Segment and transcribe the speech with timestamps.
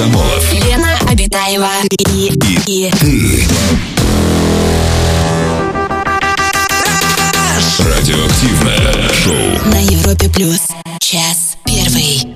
[0.00, 0.52] Камолов.
[0.54, 3.44] Лена Обитаева и, и, И ты.
[7.84, 9.70] Радиоактивное шоу.
[9.70, 10.68] на Европе плюс.
[11.00, 12.34] Час первый.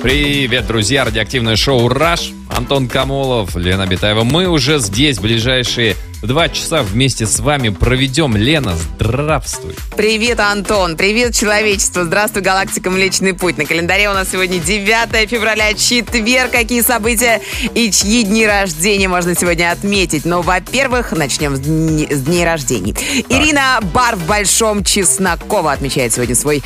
[0.00, 1.04] Привет, друзья!
[1.04, 2.32] Радиоактивное шоу «Раш».
[2.56, 4.24] Антон Камолов, Лена Битаева.
[4.24, 8.36] Мы уже здесь ближайшие два часа вместе с вами проведем.
[8.36, 9.74] Лена, здравствуй!
[9.96, 10.96] Привет, Антон.
[10.96, 12.04] Привет, человечество.
[12.04, 13.56] Здравствуй, галактика Млечный Путь.
[13.56, 16.50] На календаре у нас сегодня 9 февраля, четверг.
[16.52, 17.40] Какие события
[17.74, 20.24] и чьи дни рождения можно сегодня отметить?
[20.26, 22.94] Но, во-первых, начнем с, дни- с дней рождений.
[23.30, 26.62] Ирина Бар в Большом Чеснокова отмечает сегодня свой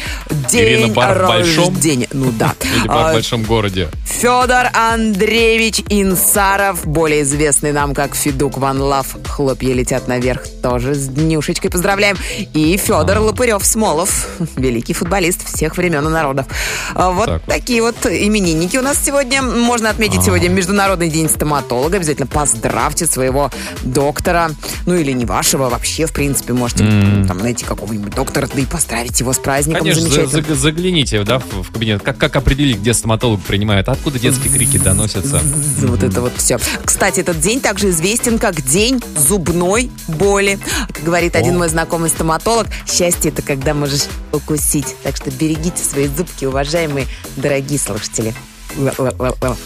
[0.50, 1.76] день Ирина Бар в Большом?
[2.12, 2.54] Ну да.
[2.62, 3.88] Или А, в большом городе.
[4.04, 11.06] Федор Андреевич Инсаров, более известный нам как Федук Ван Лав, хлопья летят наверх, тоже с
[11.08, 12.16] днюшечкой поздравляем.
[12.52, 16.46] И Федор Лопырев-Смолов, великий футболист всех времен и народов.
[16.94, 19.42] А Вот Так такие вот именинники у нас сегодня.
[19.42, 21.96] Можно отметить сегодня Международный день стоматолога.
[21.96, 23.50] Обязательно поздравьте своего
[23.82, 24.50] доктора.
[24.86, 26.84] Ну или не вашего, вообще, в принципе, можете
[27.26, 31.62] там найти какого-нибудь доктора, да и поздравить его с праздником Конечно, за- загляните да, в,
[31.62, 32.02] в кабинет.
[32.02, 33.88] Как, как определить, где стоматолог принимает?
[33.88, 35.40] Откуда детские крики доносятся?
[35.82, 36.58] Вот это вот все.
[36.84, 40.58] Кстати, этот день также известен как День зубной боли.
[40.92, 41.58] Как говорит один О.
[41.58, 44.94] мой знакомый стоматолог, счастье это когда можешь укусить.
[45.02, 47.06] Так что берегите свои зубки, уважаемые,
[47.36, 48.34] дорогие слушатели.
[48.76, 49.56] Ла-ла-ла-ла.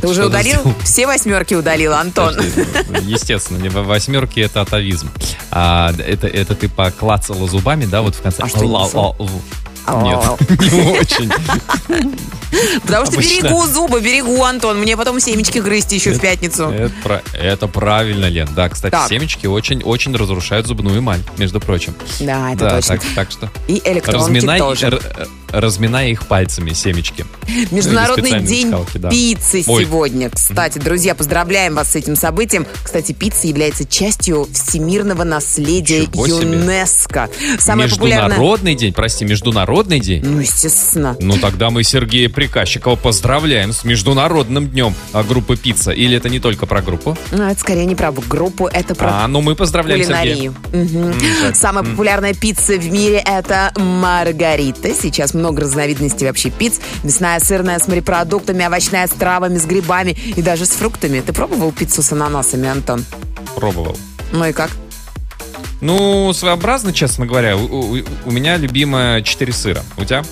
[0.00, 0.60] Ты уже удалил?
[0.60, 0.74] сделал?
[0.82, 2.34] Все восьмерки удалил, Антон.
[2.34, 5.10] Подожди, Естественно, не во- восьмерки это атовизм.
[5.50, 8.42] А, это, это ты поклацала зубами, да, вот в конце?
[8.42, 9.16] А что,
[10.02, 11.30] Нет, не очень.
[12.82, 14.78] Потому что Обычно- берегу зубы, берегу, Антон.
[14.80, 16.64] Мне потом семечки грызть еще в пятницу.
[16.68, 18.48] Это, это правильно, Лен.
[18.54, 19.08] Да, кстати, Так.
[19.08, 21.94] семечки очень-очень разрушают зубную эмаль, между прочим.
[22.18, 22.96] Да, это да, точно.
[22.98, 25.00] так, так что И электронки разминай, тоже.
[25.52, 27.26] Р- разминай их пальцами, семечки.
[27.70, 29.10] Международный день скалки, да.
[29.10, 29.84] пиццы Ой.
[29.84, 30.30] сегодня.
[30.30, 32.66] Кстати, друзья, поздравляем вас с этим событием.
[32.82, 36.28] Кстати, пицца является частью всемирного наследия себе.
[36.28, 37.28] ЮНЕСКО.
[37.58, 38.28] Самая популярная...
[38.30, 40.24] Международный день, прости, международный день.
[40.24, 41.16] Ну, естественно.
[41.20, 45.90] Ну тогда мы Сергея Приказчикова поздравляем с Международным днем а, группы «Пицца».
[45.90, 47.16] Или это не только про группу?
[47.32, 50.52] Ну, это скорее не про группу, это про А, ну мы поздравляем Сергея.
[50.52, 50.54] кулинарию.
[50.72, 51.14] Мгм.
[51.42, 51.56] так.
[51.56, 54.94] Самая популярная пицца в мире это маргарита.
[54.94, 56.78] Сейчас много разновидностей вообще пиц.
[57.02, 61.20] Мясная, сырная, с морепродуктами, овощная с травами, с грибами и даже с фруктами.
[61.20, 63.04] Ты пробовал пиццу с ананасами, Антон?
[63.56, 63.96] Пробовал.
[64.32, 64.70] Ну и как?
[65.80, 67.56] Ну, своеобразно, честно говоря.
[67.56, 67.62] У,
[67.96, 69.82] у- у меня любимая 4 сыра.
[69.96, 70.22] У тебя?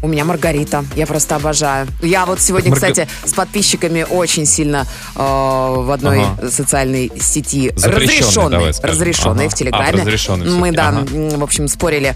[0.00, 0.84] У меня Маргарита.
[0.94, 1.88] Я просто обожаю.
[2.02, 4.86] Я вот сегодня, Марга- кстати, с подписчиками очень сильно
[5.16, 6.50] э, в одной Ага.
[6.50, 9.54] социальной сети разрешенной, разрешенной Ага.
[9.54, 9.88] в Телеграме.
[9.88, 10.60] А, разрешенной всё-таки.
[10.60, 11.36] Мы, да, Ага.
[11.38, 12.14] в общем, спорили,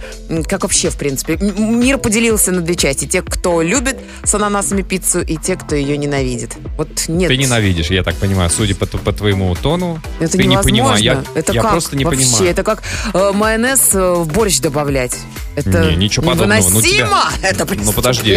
[0.48, 1.36] как вообще, в принципе.
[1.36, 3.06] Мир поделился на две части.
[3.06, 6.52] Те, кто любит с ананасами пиццу, и те, кто ее ненавидит.
[6.76, 7.28] Вот нет.
[7.28, 10.00] Ты ненавидишь, я так понимаю, судя по, по твоему тону.
[10.20, 10.70] Это ты не невозможно.
[10.70, 11.00] понимаешь.
[11.00, 12.20] Я, это я как просто не вообще?
[12.26, 12.50] понимаю.
[12.50, 12.82] Это как
[13.12, 15.16] э, майонез э, в борщ добавлять.
[15.56, 16.60] Это Не, ничего подобного.
[16.60, 17.06] Ну, невыносимо.
[17.06, 18.36] тебя- Это Ну, подожди.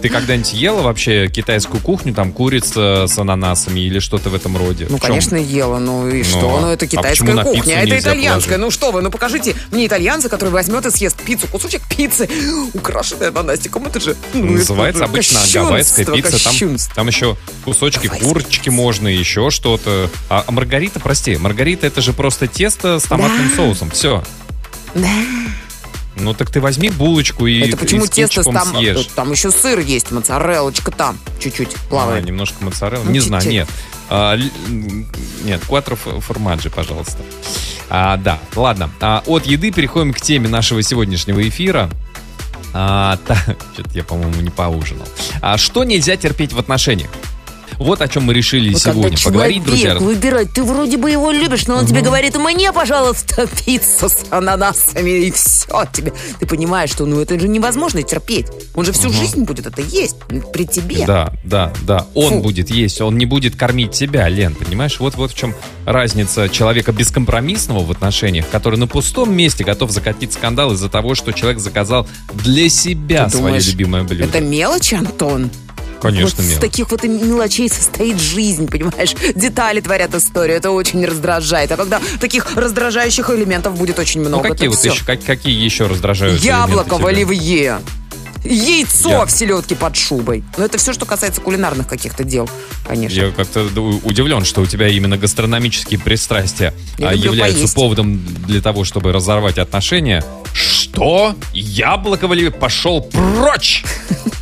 [0.00, 4.86] Ты когда-нибудь ела вообще китайскую кухню, там курица с ананасами или что-то в этом роде?
[4.88, 5.78] Ну, конечно, ела.
[5.78, 6.56] Ну и что?
[6.56, 8.56] а- Ну, это а китайская на кухня, а это итальянская.
[8.56, 8.58] положить?
[8.60, 12.30] Ну что вы, ну покажите мне итальянца, который возьмет и съест пиццу, кусочек пиццы,
[12.74, 13.86] украшенный ананасиком.
[13.88, 14.16] Это же...
[14.32, 16.42] ну, Называется это обычно гавайская пицца.
[16.44, 17.36] Там, там еще
[17.66, 20.08] кусочки Гавайская курочки можно, еще что-то.
[20.30, 23.56] А, а маргарита, прости, маргарита это же просто тесто с томатным Да.
[23.56, 23.90] соусом.
[23.90, 24.24] Все.
[24.94, 25.08] Да.
[26.16, 28.68] Ну так ты возьми булочку и, Это почему и с тесто там...
[28.76, 29.06] съешь.
[29.14, 32.24] Там еще сыр есть, моцареллочка там чуть-чуть А, плавает.
[32.24, 33.04] немножко моцарелла.
[33.04, 33.52] Ну, не знаю, чуть-чуть.
[33.60, 33.68] нет.
[34.08, 34.36] А,
[35.44, 37.18] нет, кватро формаджи, пожалуйста.
[37.88, 38.90] А, да, ладно.
[39.00, 41.88] А, от еды переходим к теме нашего сегодняшнего эфира.
[42.74, 43.18] А,
[43.74, 45.06] Что-то я, по-моему, не поужинал.
[45.40, 47.10] А, что нельзя терпеть в отношениях?
[47.78, 49.98] Вот о чем мы решили Вот сегодня поговорить, друзья.
[49.98, 55.10] выбирает, ты вроде бы его любишь, но он тебе говорит, мне, пожалуйста, пиццу с ананасами,
[55.26, 56.12] и все тебе.
[56.38, 58.46] Ты понимаешь, что ну это же невозможно терпеть.
[58.74, 60.16] Он же всю жизнь будет это есть
[60.52, 61.04] при тебе.
[61.06, 62.06] Да, да, да.
[62.14, 62.40] Он Фу.
[62.40, 65.00] будет есть, он не будет кормить тебя, Лен, понимаешь?
[65.00, 65.54] Вот, вот в чем
[65.84, 71.32] разница человека бескомпромиссного в отношениях, который на пустом месте готов закатить скандал из-за того, что
[71.32, 74.24] человек заказал для себя Ты свое думаешь, любимое блюдо.
[74.24, 75.50] Это мелочь, Антон?
[76.00, 76.56] Конечно, вот мелочь.
[76.56, 79.14] с таких вот мелочей состоит жизнь, понимаешь?
[79.34, 81.72] Детали творят историю, это очень раздражает.
[81.72, 85.54] А когда таких раздражающих элементов будет очень Ну много, какие то вот еще, как- какие
[85.62, 87.80] еще раздражают Яблоко в оливье.
[88.44, 90.42] Яйцо Я- в селедке под шубой.
[90.56, 92.48] Но это все, что касается кулинарных каких-то дел,
[92.86, 93.16] конечно.
[93.16, 93.64] Я как-то
[94.04, 97.74] удивлен, что у тебя именно гастрономические пристрастия Я а, являются поесть.
[97.74, 100.24] поводом для того, чтобы разорвать отношения.
[100.52, 101.34] Что?
[101.52, 103.84] Яблоковый пошел прочь!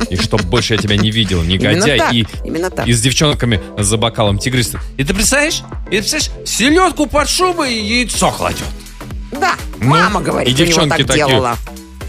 [0.09, 1.97] И чтоб больше я тебя не видел, негодяй.
[1.97, 2.87] Именно так, и, именно так.
[2.87, 4.79] и с девчонками за бокалом тигриста.
[4.97, 5.61] И ты представляешь?
[5.91, 8.63] И ты представляешь, селедку под шубой и яйцо кладет.
[9.31, 11.55] Да, Ну, мама говорит, и девчонки так такие, делала.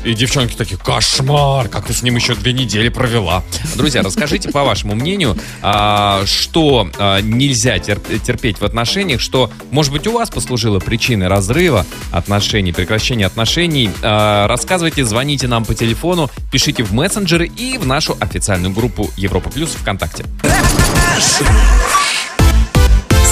[0.05, 3.43] И девчонки такие, кошмар, как ты с ним еще две недели провела.
[3.77, 9.93] Друзья, расскажите, по вашему мнению, а, что а, нельзя тер- терпеть в отношениях, что, может
[9.93, 13.91] быть, у вас послужило причиной разрыва отношений, прекращения отношений.
[14.03, 19.51] А, Рассказывайте, звоните нам по телефону, пишите в мессенджеры и в нашу официальную группу Европа
[19.51, 20.25] Плюс ВКонтакте.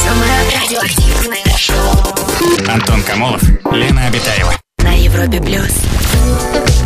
[0.04, 0.32] Самое
[0.62, 3.42] радиоактивное шоу Антон Камолов,
[3.72, 4.54] Лена Обитаева.
[4.98, 6.77] Европе плюс.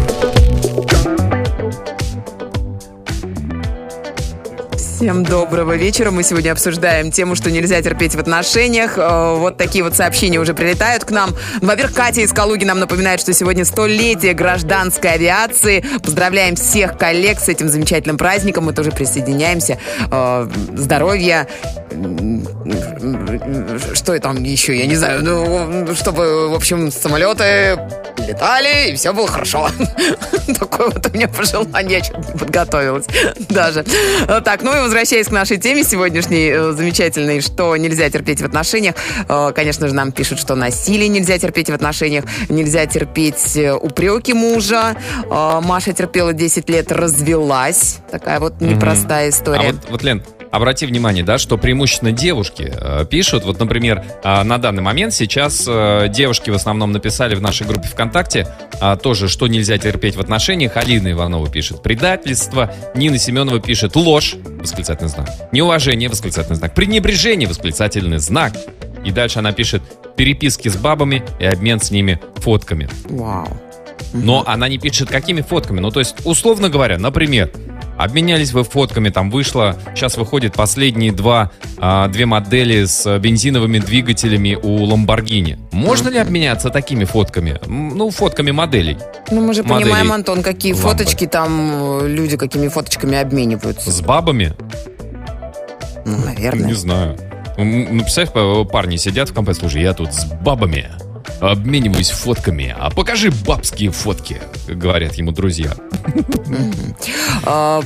[5.03, 6.13] Всем доброго вечера.
[6.13, 8.93] Мы сегодня обсуждаем тему, что нельзя терпеть в отношениях.
[8.97, 11.31] Э, Вот такие вот сообщения уже прилетают к нам.
[11.61, 15.85] Во-первых, Катя из Калуги нам напоминает, что сегодня столетие гражданской авиации.
[16.05, 18.67] Поздравляем всех коллег с этим замечательным праздником.
[18.67, 19.77] Мы тоже присоединяемся.
[20.09, 21.49] Э, Здоровья.
[23.95, 24.79] Что там еще?
[24.79, 25.25] Я не знаю.
[25.25, 27.77] Ну, чтобы, в общем, самолеты
[28.29, 29.69] летали, и все было хорошо.
[30.61, 31.99] Такое вот у меня пожелание.
[31.99, 33.07] Я что-то не подготовилась
[33.49, 33.85] даже.
[34.29, 38.45] Э, Так, ну и возвращаясь к нашей теме сегодняшней, э, замечательной, что нельзя терпеть в
[38.45, 38.95] отношениях.
[39.27, 44.35] Э, Конечно же, нам пишут, что насилие нельзя терпеть в отношениях, нельзя терпеть э, упреки
[44.35, 44.95] мужа.
[45.31, 48.01] Маша терпела 10 лет, развелась.
[48.11, 49.73] Такая вот непростая А история.
[49.73, 53.45] вот, вот, Лен, обрати внимание, да, что преимущественно девушки э, пишут.
[53.45, 57.89] Вот, например, э, на данный момент сейчас э, девушки в основном написали в нашей группе
[57.89, 58.47] ВКонтакте
[58.81, 60.77] а, тоже, что нельзя терпеть в отношениях.
[60.77, 68.19] Алина Иванова пишет предательство, Нина Семенова пишет ложь, восклицательный знак, неуважение, восклицательный знак, пренебрежение, восклицательный
[68.19, 68.53] знак.
[69.07, 69.83] И дальше она пишет
[70.17, 72.91] переписки с бабами и обмен с ними фотками.
[73.09, 73.49] Вау.
[74.13, 75.81] Но она не пишет, какими фотками.
[75.81, 77.51] Ну, то есть, условно говоря, например,
[77.99, 84.59] обменялись вы фотками, там вышло, сейчас выходит последние два, а, две модели с бензиновыми двигателями
[84.61, 85.59] у Ламборгини.
[85.73, 87.61] Можно ли обменяться такими фотками?
[87.67, 88.97] Ну, фотками моделей.
[89.31, 90.89] Ну, мы же Моделей понимаем, Антон, какие лампы.
[90.89, 93.91] фоточки там э, люди какими фоточками обмениваются.
[93.91, 94.55] С бабами?
[96.05, 96.67] Ну, наверное.
[96.67, 97.17] Не знаю.
[97.59, 100.89] Ну, представь, па- парни сидят в компании, слушай, я тут с бабами
[101.41, 102.75] обмениваюсь фотками.
[102.79, 105.73] А покажи бабские фотки, говорят ему друзья.
[107.45, 107.81] А,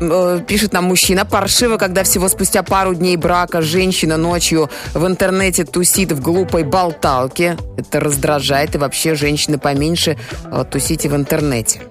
[0.00, 5.64] э, Пишет нам мужчина, паршиво, когда всего спустя пару дней брака женщина ночью в интернете
[5.64, 7.56] тусит в глупой болталке.
[7.76, 11.82] Это раздражает, и вообще женщины поменьше э, тусите в интернете.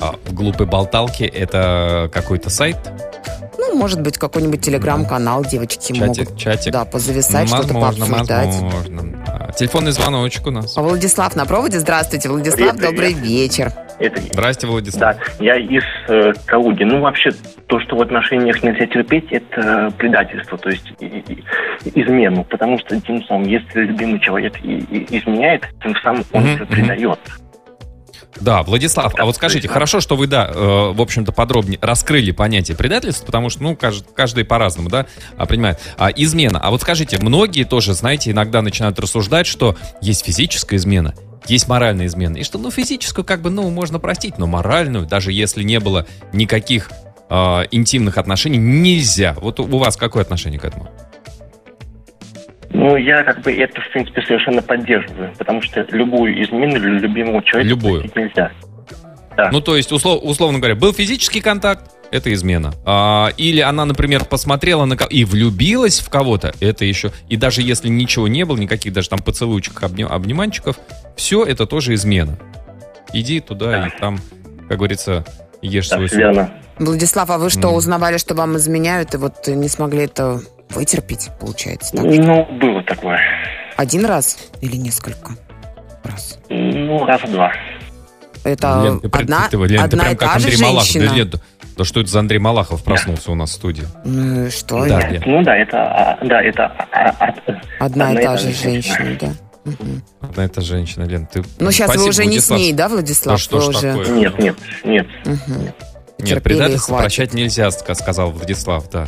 [0.00, 2.76] А в глупой болталке это какой-то сайт?
[3.58, 6.72] Ну, может быть, какой-нибудь телеграм-канал девочки Чатик, могут чатик.
[6.72, 8.46] да, позависать, что-то пообсуждать.
[8.54, 9.29] возможно.
[9.56, 10.76] Телефонный звоночек у нас.
[10.76, 11.78] Владислав на проводе.
[11.80, 13.22] Здравствуйте, Владислав, Привет, добрый привет.
[13.22, 13.72] вечер.
[13.98, 15.16] Это Здрасте, Владислав.
[15.16, 16.84] да, я из э, Калуги.
[16.84, 17.30] Ну, вообще,
[17.66, 21.04] то, что в отношениях нельзя терпеть, это предательство, то есть и-
[21.84, 22.44] и- измену.
[22.44, 26.66] Потому что тем самым, если любимый человек и- и изменяет, тем самым он себя мгм.
[26.66, 27.18] предает.
[28.40, 32.76] Да, Владислав, а вот скажите, хорошо, что вы, да, э, в общем-то, подробнее раскрыли понятие
[32.76, 35.06] предательства, потому что, ну, кажд- каждый по-разному, да,
[35.36, 35.80] а, понимает.
[35.98, 36.60] А, измена.
[36.60, 41.14] А вот скажите, многие тоже, знаете, иногда начинают рассуждать, что есть физическая измена,
[41.46, 45.32] есть моральная измена, и что, ну, физическую, как бы, ну, можно простить, но моральную, даже
[45.32, 46.90] если не было никаких
[47.28, 49.36] э, интимных отношений, нельзя.
[49.40, 50.90] Вот у вас какое отношение к этому?
[52.72, 57.42] Ну, я как бы это, в принципе, совершенно поддерживаю, потому что любую измену лю- любимого
[57.42, 58.10] человека Любую.
[58.14, 58.50] нельзя.
[59.52, 62.72] Ну, то есть, услов- условно говоря, был физический контакт, это измена.
[62.84, 67.10] А, или она, например, посмотрела на кого- и влюбилась в кого-то, это еще.
[67.28, 70.76] И даже если ничего не было, никаких даже там поцелуйчиков, обни- обниманчиков,
[71.16, 72.38] все это тоже измена.
[73.12, 73.86] Иди туда Да.
[73.88, 74.18] и там,
[74.68, 75.24] как говорится,
[75.62, 76.18] ешь Да, свой суп.
[76.18, 76.50] верно.
[76.78, 81.96] Владислав, а вы что, узнавали, что вам изменяют, и вот не смогли это вытерпеть, получается?
[81.96, 82.04] Так?
[82.04, 83.18] Ну, было такое.
[83.76, 85.32] Один раз или несколько
[86.04, 86.38] раз?
[86.48, 87.52] Ну, раза два.
[88.44, 90.88] Это Лен, одна, Лен, одна прям и как та же Андрей Малахов.
[90.88, 91.24] женщина?
[91.26, 91.38] Да,
[91.76, 93.84] да что это за Андрей Малахов проснулся у нас в студии?
[94.04, 94.86] Ну, что?
[94.86, 95.22] Да, Лен.
[95.26, 99.16] Ну да, это, а, да, это а, а, а, Одна и одна та же женщина,
[99.20, 99.32] да.
[99.64, 100.02] Мгм.
[100.22, 101.42] Одна эта женщина, Лен, ты...
[101.58, 103.38] Ну, сейчас Спасибо, вы уже не с ней, да, Да Владислав?
[103.38, 103.80] что Вы ж уже...
[103.80, 104.08] такое?
[104.08, 105.06] Нет, нет, нет.
[105.24, 105.72] Мгм.
[106.18, 109.06] Нет, предательство прощать нельзя, ска- сказал Владислав, да.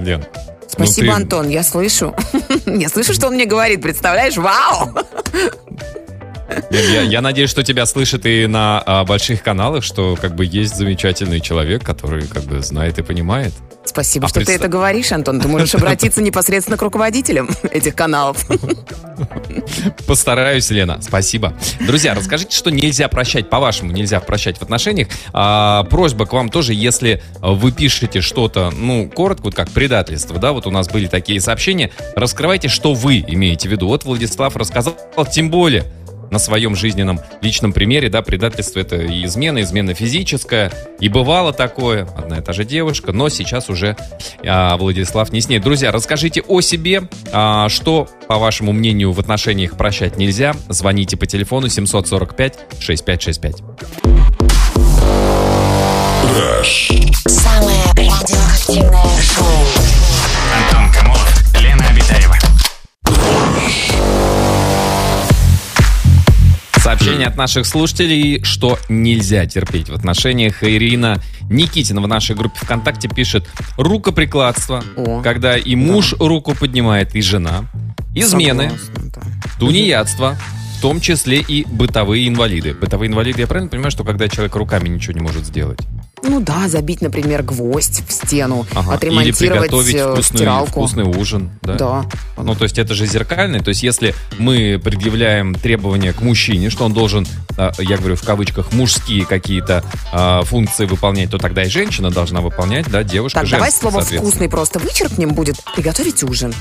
[0.00, 0.24] Лен.
[0.68, 2.14] Спасибо, ну ты- Антон, я слышу.
[2.66, 4.36] Я слышу, что он мне говорит, представляешь?
[4.36, 4.90] Вау!
[6.70, 10.76] Я, я надеюсь, что тебя слышит и на а, больших каналах, что как бы есть
[10.76, 13.52] замечательный человек, который как бы знает и понимает.
[13.84, 15.40] Спасибо, А что ты представ- это говоришь, Антон.
[15.40, 18.46] Ты можешь обратиться непосредственно к руководителям этих каналов.
[20.06, 21.00] Постараюсь, Лена.
[21.00, 21.54] Спасибо.
[21.80, 25.08] Друзья, расскажите, что нельзя прощать, по-вашему, нельзя прощать в отношениях.
[25.32, 30.52] А, просьба к вам тоже, если вы пишете что-то, ну, коротко, вот как предательство, да,
[30.52, 33.88] вот у нас были такие сообщения, раскрывайте, что вы имеете в виду.
[33.88, 34.96] Вот Владислав рассказал,
[35.30, 35.84] тем более,
[36.30, 42.08] на своем жизненном личном примере, да, предательство это и измена, измена физическая, и бывало такое,
[42.16, 43.96] одна и та же девушка, но сейчас уже
[44.46, 45.58] а, Владислав не с ней.
[45.58, 50.54] Друзья, расскажите о себе, а, что, по вашему мнению, в отношениях прощать нельзя.
[50.68, 53.62] Звоните по телефону 745-6565.
[57.26, 60.07] Самое радиоактивное шоу.
[66.98, 70.64] Сообщение от наших слушателей, что нельзя терпеть в отношениях.
[70.64, 75.22] Ирина Никитина в нашей группе ВКонтакте пишет рукоприкладство, О.
[75.22, 77.66] когда и муж руку поднимает, и жена.
[78.16, 79.20] Измены, Согласна, да.
[79.60, 80.36] тунеядство,
[80.76, 82.74] в том числе и бытовые инвалиды.
[82.74, 85.78] Бытовые инвалиды, я правильно понимаю, что когда человек руками ничего не может сделать?
[86.22, 88.90] Ну да, забить, например, гвоздь в стену, Ага.
[88.90, 90.70] Или отремонтировать приготовить э, вкусный, стиралку.
[90.70, 91.50] вкусный ужин.
[91.62, 91.74] Да.
[91.74, 92.04] Да.
[92.36, 93.60] Ну, то есть это же зеркальный.
[93.60, 98.22] То есть если мы предъявляем требования к мужчине, что он должен, а, я говорю в
[98.22, 103.50] кавычках, мужские какие-то а, функции выполнять, то тогда и женщина должна выполнять, да, девушка Так,
[103.50, 104.00] давай слово.
[104.00, 105.56] «вкусный» просто вычеркнем будет.
[105.74, 106.54] Приготовить ужин.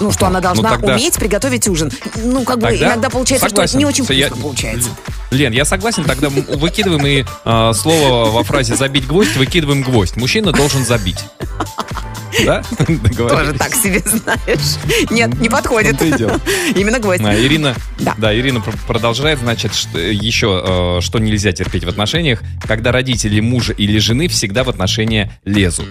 [0.00, 1.90] Ну, что она должна Ну, тогда- уметь приготовить ужин.
[2.16, 3.68] Ну, как бы Тогда иногда получается, согласен.
[3.70, 4.90] что не очень Я- вкусно получается.
[5.30, 10.16] Лен, я согласен, тогда выкидываем и а, слово во фразе «забить гвоздь» выкидываем гвоздь.
[10.16, 11.18] Мужчина должен забить.
[12.44, 12.62] Да?
[13.16, 14.76] Тоже так себе знаешь.
[15.10, 16.00] Нет, не подходит.
[16.02, 17.22] Именно гвоздь.
[17.24, 18.14] А, Ирина, Да.
[18.18, 18.36] да.
[18.36, 23.72] Ирина пр- продолжает, значит, что- еще, э, что нельзя терпеть в отношениях, когда родители мужа
[23.72, 25.86] или жены всегда в отношения лезут.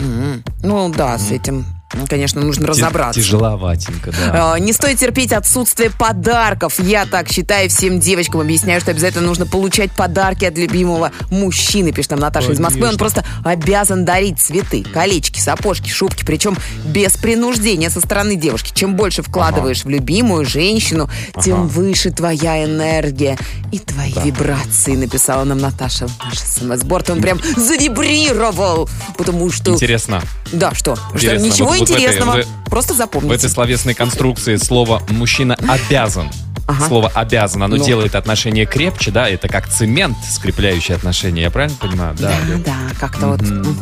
[0.00, 0.42] М.
[0.64, 1.64] Ну да, с этим,
[2.08, 3.20] конечно, нужно разобраться.
[3.20, 4.56] Тяжеловатенько, да.
[4.56, 6.78] Э, Не стоит терпеть отсутствие подарков.
[6.78, 12.12] Я так считаю, всем девочкам объясняю, что обязательно нужно получать подарки от любимого мужчины, пишет
[12.12, 12.86] нам Наташа из Москвы.
[12.88, 12.98] Он Конечно.
[12.98, 18.72] просто обязан дарить цветы, колечки, сапожки, шубки, причем без принуждения со стороны девушки.
[18.74, 21.08] Чем больше вкладываешь в любимую женщину,
[21.42, 23.38] тем выше твоя энергия
[23.72, 27.10] и твои вибрации, написала нам Наташа в наш смс-борт.
[27.10, 29.72] Он прям завибрировал, потому что...
[29.72, 30.96] Интересно, Да, что?
[30.96, 32.42] Что Интересно, ничего вот- вот в этой- интересного.
[32.42, 33.34] в- Просто в запомните.
[33.34, 36.28] этой словесной конструкции слово «мужчина обязан».
[36.68, 36.84] Ага.
[36.86, 37.84] Слово «обязан», оно Ну.
[37.84, 39.26] делает отношения крепче, да?
[39.28, 42.14] Это как цемент, скрепляющий отношения, я правильно понимаю?
[42.18, 42.62] Да, Лен?
[42.62, 43.40] да, как-то вот.
[43.40, 43.76] Мгм.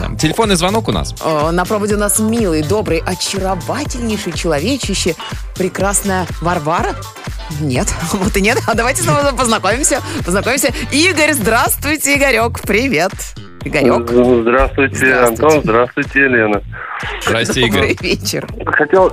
[0.00, 0.16] Да.
[0.16, 1.14] Телефонный звонок у нас.
[1.24, 5.14] О, На проводе у нас милый, добрый, очаровательнейший человечище,
[5.56, 6.96] прекрасная Варвара.
[7.60, 8.58] Нет, вот и нет.
[8.66, 10.00] А давайте снова познакомимся.
[10.24, 10.72] Познакомимся.
[10.90, 12.60] Игорь, здравствуйте, Игорек.
[12.62, 13.12] Привет.
[13.64, 14.08] Игорек.
[14.10, 15.14] Здравствуйте, Здравствуйте.
[15.44, 15.60] Антон.
[15.62, 16.60] Здравствуйте, Елена.
[17.24, 18.04] Здрасте, Добрый Игорь.
[18.06, 18.48] вечер.
[18.66, 19.12] Хотел...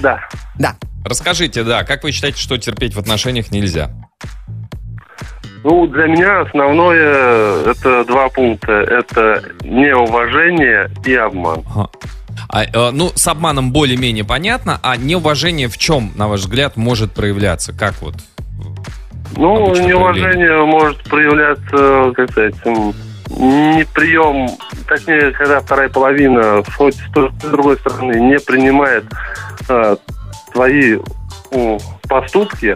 [0.00, 0.18] Да.
[0.58, 0.74] Да.
[1.04, 3.90] Расскажите, да, как вы считаете, что терпеть в отношениях нельзя?
[5.62, 8.72] Ну, для меня основное это два пункта.
[8.72, 11.62] Это неуважение и обман.
[11.70, 11.90] Ага.
[12.48, 17.12] А, э, ну, с обманом более-менее понятно, а неуважение в чем, на ваш взгляд, может
[17.12, 17.72] проявляться?
[17.72, 18.14] Как вот?
[19.36, 22.54] Ну, неуважение может проявляться, как сказать,
[23.30, 24.48] не прием,
[24.86, 29.04] точнее, когда вторая половина, хоть с той, с другой стороны, не принимает
[29.68, 29.96] а,
[30.54, 30.98] твои
[32.08, 32.74] поступки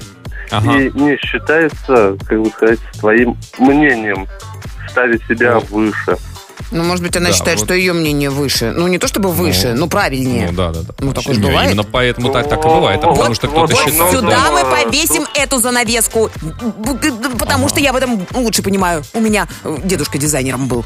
[0.50, 0.78] Ага.
[0.78, 4.26] и не считается, как бы сказать, твоим мнением,
[4.90, 6.16] ставит себя Ну, выше.
[6.70, 7.66] Ну, может быть, она Да, считает, вот.
[7.66, 8.72] что ее мнение выше.
[8.76, 10.48] Ну, не то чтобы выше, но правильнее.
[10.50, 10.94] Ну да, да, да.
[10.98, 11.70] Ну, такое же бывает.
[11.70, 13.02] Именно поэтому так, так и бывает.
[13.02, 14.50] А Вот, потому что вот, кто-то вот, считает, Сюда да.
[14.50, 16.30] мы повесим эту занавеску,
[17.38, 19.02] потому что я в этом лучше понимаю.
[19.14, 19.48] У меня
[19.84, 20.84] дедушка дизайнером был.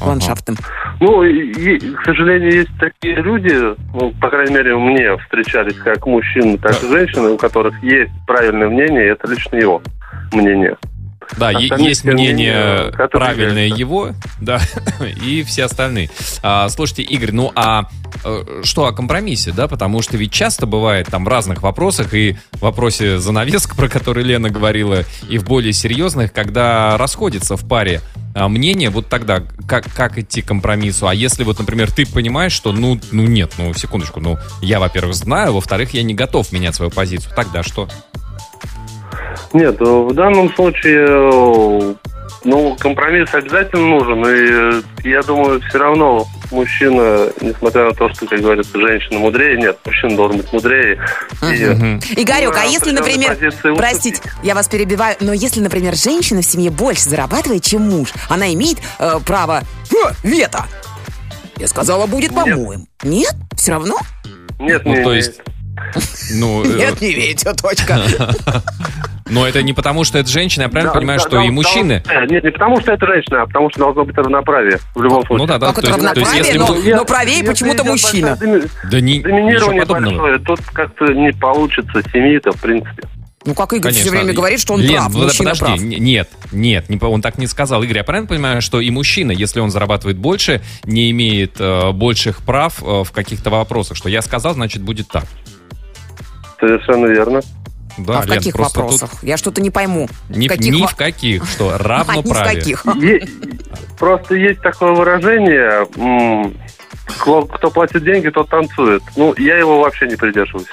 [0.00, 0.10] Ага.
[0.10, 0.56] Ландшафтным.
[1.00, 3.52] Ну, и, и, к сожалению, есть такие люди,
[3.94, 8.68] ну, по крайней мере, мне встречались как мужчины, так и женщины, у которых есть правильное
[8.68, 9.82] мнение, и это лично его
[10.32, 10.76] мнение.
[11.36, 14.60] Да, есть мнение которые правильное его, да,
[15.22, 16.10] и все остальные.
[16.42, 17.88] А, слушайте, Игорь, ну а
[18.24, 19.68] э, что о компромиссе, да?
[19.68, 24.24] Потому что ведь часто бывает там в разных вопросах, и в вопросе занавесок, про который
[24.24, 28.00] Лена говорила, и в более серьезных, когда расходятся в паре
[28.34, 31.08] а, мнения, вот тогда как, как идти к компромиссу?
[31.08, 35.14] А если вот, например, ты понимаешь, что ну, ну нет, ну секундочку, ну я, во-первых,
[35.14, 37.88] знаю, во-вторых, я не готов менять свою позицию, тогда что?
[39.52, 41.94] Нет, в данном случае, э,
[42.44, 48.26] ну, компромисс обязательно нужен, и э, я думаю, все равно мужчина, несмотря на то, что,
[48.26, 51.00] как говорится, женщина мудрее, нет, мужчина должен быть мудрее.
[51.42, 51.46] И.
[52.20, 56.70] Игорек, а если, определенной например, простите, я вас перебиваю, но если, например, женщина в семье
[56.70, 60.66] больше зарабатывает, чем муж, она имеет э, право э, вето.
[61.56, 62.86] Я сказала, будет по-моему.
[63.02, 63.34] Нет?
[63.56, 63.98] Все равно?
[64.58, 65.40] Нет, Ну, не то есть...
[66.32, 68.00] Ну, э, Нет, не верите, точка.
[69.28, 71.50] но это не потому, что это женщина, я правильно Да, понимаю, да, что да, и
[71.50, 72.02] мужчины...
[72.06, 75.24] да, Нет, не потому что это женщина, а потому что должно быть равноправие в любом
[75.26, 75.38] случае.
[75.38, 76.58] Ну да, да, Как то это есть, то есть если...
[76.58, 78.38] но, мы- но правее Если почему-то мужчина.
[78.90, 83.02] Да не, Доминирование большое, тут как-то не получится семьи-то, в принципе.
[83.46, 84.18] Ну, как Игорь все Конечно.
[84.18, 85.80] время говорит, что он Лен, прав, вот мужчина подожди, прав.
[86.00, 87.80] нет, нет, не он так не сказал.
[87.84, 92.42] Игорь, я правильно понимаю, что и мужчина, если он зарабатывает больше, не имеет э, больших
[92.42, 95.24] прав э, в каких-то вопросах, что я сказал, значит будет так.
[96.58, 97.40] Совершенно верно.
[97.98, 99.24] Да, а в Лен, каких просто тут вопросах?
[99.24, 100.08] Я что-то не пойму.
[100.28, 102.56] Ни, в каких ни в каких, что А, ни в равноправие.
[102.56, 102.86] каких.
[103.98, 105.86] Просто есть такое выражение,
[107.06, 109.02] кто платит деньги, тот танцует.
[109.16, 110.68] Ну, я его вообще не придерживаюсь.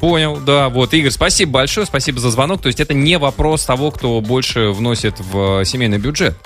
[0.00, 2.62] Понял, да, вот, Игорь, спасибо большое, спасибо за звонок.
[2.62, 6.36] То есть это не вопрос того, кто больше вносит в э, семейный бюджет.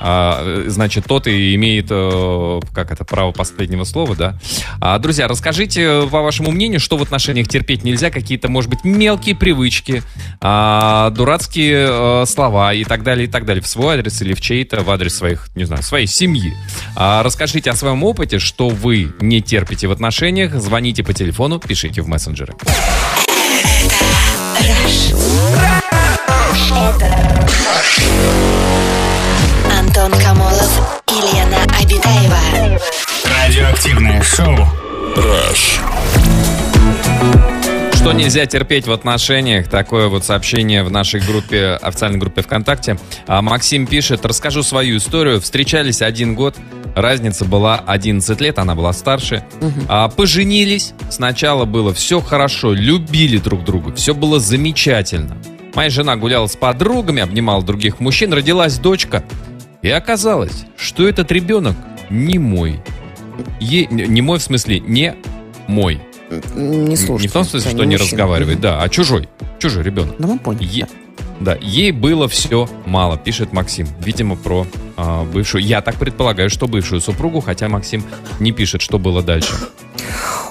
[0.00, 4.38] А, значит, тот и имеет, э, как это, право последнего слова, да?
[4.80, 8.82] А, друзья, расскажите, э, по вашему мнению, что в отношениях терпеть нельзя, какие-то, может быть,
[8.82, 10.02] мелкие привычки,
[10.40, 14.40] а, дурацкие э, слова и так далее, и так далее, в свой адрес или в
[14.40, 16.54] чей-то, в адрес своих, не знаю, своей семьи.
[16.96, 22.00] А, расскажите о своем опыте, что вы не терпите в отношениях, звоните по телефону, пишите
[22.00, 22.54] в мессенджеры.
[30.00, 32.80] Антон Камолов и Лена Обитаева.
[33.24, 34.56] Радиоактивное шоу.
[37.92, 39.68] Что нельзя терпеть в отношениях?
[39.68, 42.98] Такое вот сообщение в нашей группе, официальной группе ВКонтакте.
[43.26, 45.38] А Максим пишет, расскажу свою историю.
[45.38, 46.56] Встречались один год,
[46.94, 49.44] разница была 11 лет, она была старше.
[49.86, 55.36] А, поженились, сначала было все хорошо, любили друг друга, все было замечательно.
[55.74, 59.22] Моя жена гуляла с подругами, обнимала других мужчин, родилась дочка.
[59.82, 61.76] И оказалось, что этот ребенок
[62.10, 62.80] не мой.
[63.60, 65.14] Е- не мой в смысле, не
[65.66, 66.00] мой.
[66.54, 67.22] Не слушайте.
[67.22, 68.10] Не в том смысле, что не мужчина.
[68.10, 69.28] разговаривает, да, а чужой.
[69.58, 70.16] Чужой ребенок.
[70.18, 70.64] Да мы поняли.
[70.64, 70.88] Е-
[71.40, 73.88] да, ей было все мало, пишет Максим.
[74.04, 75.64] Видимо, про а, бывшую.
[75.64, 78.04] Я так предполагаю, что бывшую супругу, хотя Максим
[78.38, 79.54] не пишет, что было дальше.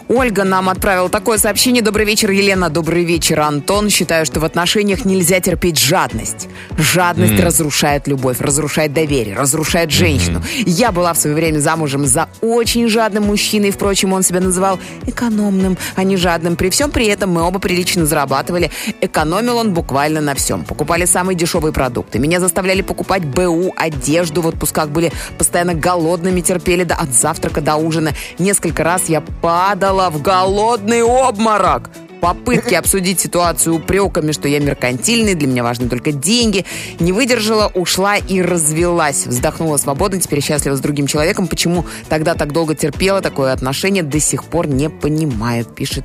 [0.09, 1.83] Ольга нам отправила такое сообщение.
[1.83, 2.71] Добрый вечер, Елена.
[2.71, 3.91] Добрый вечер, Антон.
[3.91, 6.47] Считаю, что в отношениях нельзя терпеть жадность.
[6.79, 7.45] Жадность М.
[7.45, 10.41] разрушает любовь, разрушает доверие, разрушает женщину.
[10.65, 13.69] Я была в свое время замужем за очень жадным мужчиной.
[13.69, 16.55] Впрочем, он себя называл экономным, а не жадным.
[16.55, 18.71] При всем при этом мы оба прилично зарабатывали.
[19.01, 20.63] Экономил он буквально на всем.
[20.65, 22.17] Покупали самые дешевые продукты.
[22.17, 24.41] Меня заставляли покупать БУ, одежду.
[24.41, 28.13] В отпусках были постоянно голодными, терпели до, от завтрака до ужина.
[28.39, 31.89] Несколько раз я падала в голодный обморок.
[32.21, 36.65] Попытки обсудить ситуацию упреками, что я меркантильный, для меня важны только деньги.
[36.99, 39.25] Не выдержала, ушла и развелась.
[39.25, 41.47] Вздохнула свободно, теперь счастлива с другим человеком.
[41.47, 46.03] Почему тогда так долго терпела такое отношение, до сих пор не понимает, пишет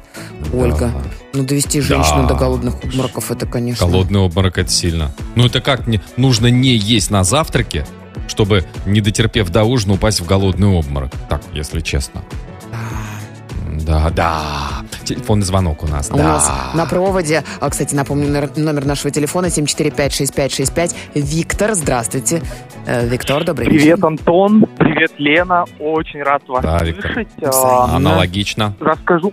[0.53, 0.93] Ольга.
[1.33, 2.29] Ну, довести женщину Да.
[2.29, 3.85] до голодных обмороков, это, конечно...
[3.85, 5.11] Голодный обморок это сильно.
[5.35, 7.85] Ну это как не, нужно не есть на завтраке,
[8.29, 11.11] чтобы, не дотерпев до ужина, упасть в голодный обморок.
[11.29, 12.23] Так, если честно.
[12.71, 12.79] Да,
[14.11, 14.85] да.
[15.05, 16.11] Телефонный звонок у нас.
[16.11, 16.23] У да.
[16.23, 20.95] нас на проводе, а, кстати, напомню, номер, нашего телефона 745-6565.
[21.15, 22.43] Виктор, здравствуйте.
[22.87, 23.81] Э, Виктор, добрый вечер.
[23.83, 24.67] Привет, Антон.
[24.79, 25.65] Привет, Лена.
[25.79, 27.13] Очень рад вас Да, Виктор.
[27.13, 27.29] слышать.
[27.43, 28.75] А, Аналогично.
[28.81, 29.33] Расскажу,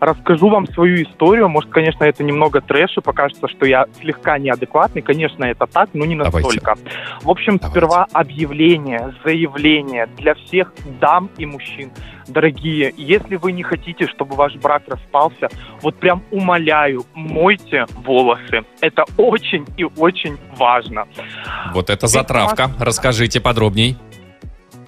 [0.00, 1.48] расскажу вам свою историю.
[1.48, 5.02] Может, конечно, это немного трэш и покажется, что я слегка неадекватный.
[5.02, 6.38] Конечно, это так, но не Давайте.
[6.38, 6.74] настолько.
[7.22, 7.68] В общем, Давайте.
[7.68, 11.92] сперва объявление, заявление для всех дам и мужчин.
[12.28, 15.48] Дорогие, если вы не хотите, чтобы ваш брак распался,
[15.82, 18.62] вот прям умоляю, мойте волосы.
[18.80, 21.06] Это очень и очень важно.
[21.72, 22.70] Вот это затравка.
[22.78, 23.96] Расскажите подробней.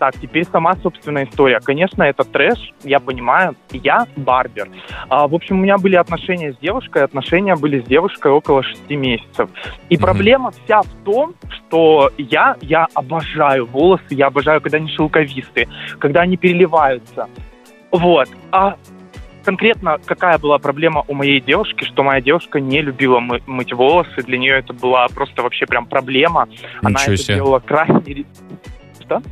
[0.03, 1.61] Так, теперь сама собственная история.
[1.61, 3.55] Конечно, это трэш, я понимаю.
[3.71, 4.69] Я барбер.
[5.09, 8.97] А, в общем, у меня были отношения с девушкой, отношения были с девушкой около шести
[8.97, 9.49] месяцев.
[9.91, 10.03] И Мгм.
[10.03, 15.69] проблема вся в том, что я, я обожаю волосы, я обожаю, когда они шелковистые,
[16.01, 17.29] когда они переливаются.
[17.93, 18.29] Вот.
[18.51, 18.75] А
[19.45, 24.21] конкретно какая была проблема у моей девушки, что моя девушка не любила мы- мыть волосы,
[24.27, 26.49] для нее это была просто вообще прям проблема.
[26.83, 27.35] Она Ничего это себе.
[27.37, 28.25] делала крайне...
[29.01, 29.23] Что?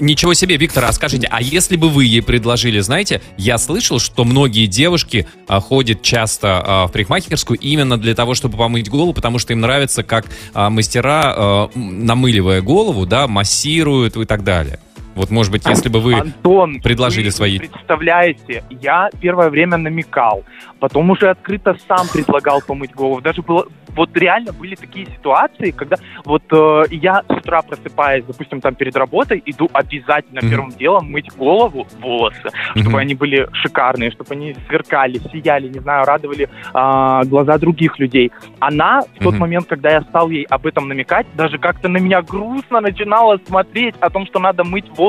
[0.00, 4.24] Ничего себе, Виктор, а скажите, а если бы вы ей предложили, знаете, я слышал, что
[4.24, 9.38] многие девушки а, ходят часто а, в парикмахерскую именно для того, чтобы помыть голову, потому
[9.38, 14.78] что им нравится, как а, мастера, а, намыливая голову, да, массируют и так далее.
[15.14, 16.14] Вот, может быть, если бы вы...
[16.14, 20.44] Антон, предложили вы свои- представляете, я первое время намекал,
[20.80, 23.20] потом уже открыто сам предлагал помыть голову.
[23.20, 28.60] Даже было, вот реально были такие ситуации, когда вот э, я с утра просыпаясь, допустим,
[28.60, 30.50] там перед работой, иду обязательно Мгм.
[30.50, 36.06] первым делом мыть голову, волосы, чтобы они были шикарные, чтобы они сверкали, сияли, не знаю,
[36.06, 38.32] радовали а, глаза других людей.
[38.60, 39.40] Она в тот Мгм.
[39.40, 43.94] момент, когда я стал ей об этом намекать, даже как-то на меня грустно начинала смотреть
[44.00, 45.01] о том, что надо мыть волосы.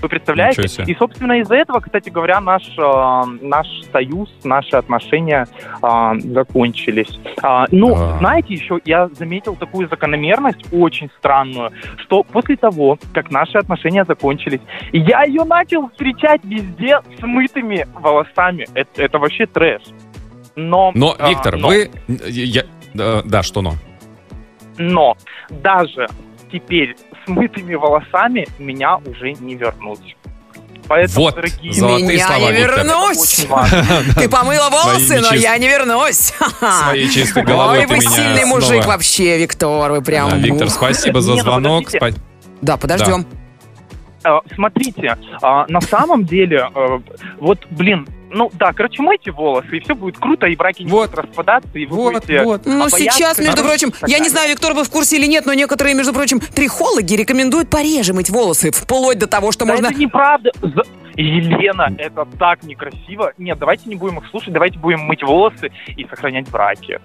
[0.00, 0.62] Вы представляете?
[0.62, 0.92] Ничего себе.
[0.92, 5.46] И, собственно, из-за этого, кстати говоря, наш, э, наш союз, наши отношения
[5.82, 7.18] э, закончились.
[7.42, 13.58] А, ну, знаете, еще я заметил такую закономерность очень странную, что после того, как наши
[13.58, 14.60] отношения закончились,
[14.92, 18.66] я ее начал встречать везде с мытыми волосами.
[18.74, 19.82] Это, это вообще трэш.
[20.56, 21.90] Но, Но, а, Виктор, но- вы...
[22.08, 23.72] я- да, да, что но?
[24.78, 25.16] но
[25.50, 26.06] даже
[26.52, 30.16] теперь с мытыми волосами меня уже не вернуть.
[30.86, 32.76] Поэтому, Вот, дорогие золотые Меня слова, не Виктор.
[32.76, 33.46] вернусь.
[34.16, 36.34] Ты помыла волосы, но я не вернусь.
[36.82, 40.38] Своей чистой головой Ой, вы сильный мужик вообще, Виктор, вы прям...
[40.38, 41.88] Виктор, спасибо за ну звонок.
[42.60, 43.26] Да, подождем.
[44.24, 47.00] Э, Смотрите, а, на самом деле, э,
[47.38, 51.10] вот, блин, ну да, короче, мойте волосы, и все будет круто, и браки не Вот.
[51.10, 52.42] будут распадаться, и вы Вот, будете...
[52.42, 52.66] вот.
[52.66, 55.94] Ну, сейчас, между прочим, я не знаю, Виктор, вы в курсе или нет, но некоторые,
[55.94, 59.86] между прочим, трихологи рекомендуют пореже мыть волосы, вплоть до того, что Да можно...
[59.86, 60.50] это неправда.
[61.16, 63.32] Елена, это так некрасиво.
[63.38, 67.00] Нет, давайте не будем их слушать, давайте будем мыть волосы и сохранять браки.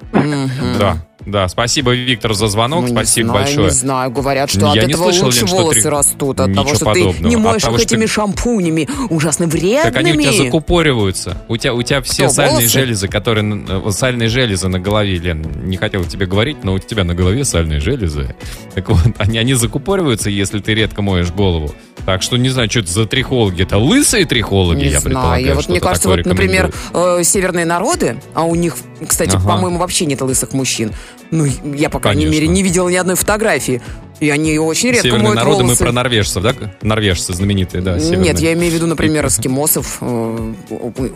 [0.79, 0.95] Да,
[1.31, 2.81] да, спасибо, Виктор, за звонок.
[2.81, 3.65] Ну, Спасибо знаю, большое.
[3.67, 6.39] Не знаю, говорят, что от я не этого слышал, лучше Лен, что волосы три- растут,
[6.39, 7.13] от Ничего того, что подобного.
[7.15, 9.83] ты не От моешь того, их этими ты- шампунями ужасно вредными.
[9.83, 11.37] Так они у тебя закупориваются.
[11.47, 12.69] У тебя, у тебя все Что, сальные волосы?
[12.79, 13.65] железы, которые...
[13.67, 17.43] э, Сальные железы на голове, Лен, не хотел тебе говорить, но у тебя на голове
[17.45, 18.35] сальные железы.
[18.75, 21.73] Так вот, они, они закупориваются, если ты редко моешь голову.
[22.05, 23.63] Так что не знаю, что это за трихологи.
[23.63, 27.65] Это лысые трихологи, Не я знаю, предполагаю, я вот мне кажется, вот, например, э, северные
[27.65, 28.75] народы, а у них,
[29.07, 29.45] кстати, Ага.
[29.47, 30.91] по-моему, вообще нет лысых мужчин.
[31.31, 32.41] Ну, я, по крайней Конечно.
[32.41, 33.81] мере, не видела ни одной фотографии.
[34.19, 35.83] И они очень редко Северные моют народы, мы волосы.
[35.83, 36.53] про норвежцев, да?
[36.81, 38.33] Норвежцы знаменитые, да, северные.
[38.33, 39.97] Нет, я имею в виду, например, эскимосов.
[40.01, 40.53] э,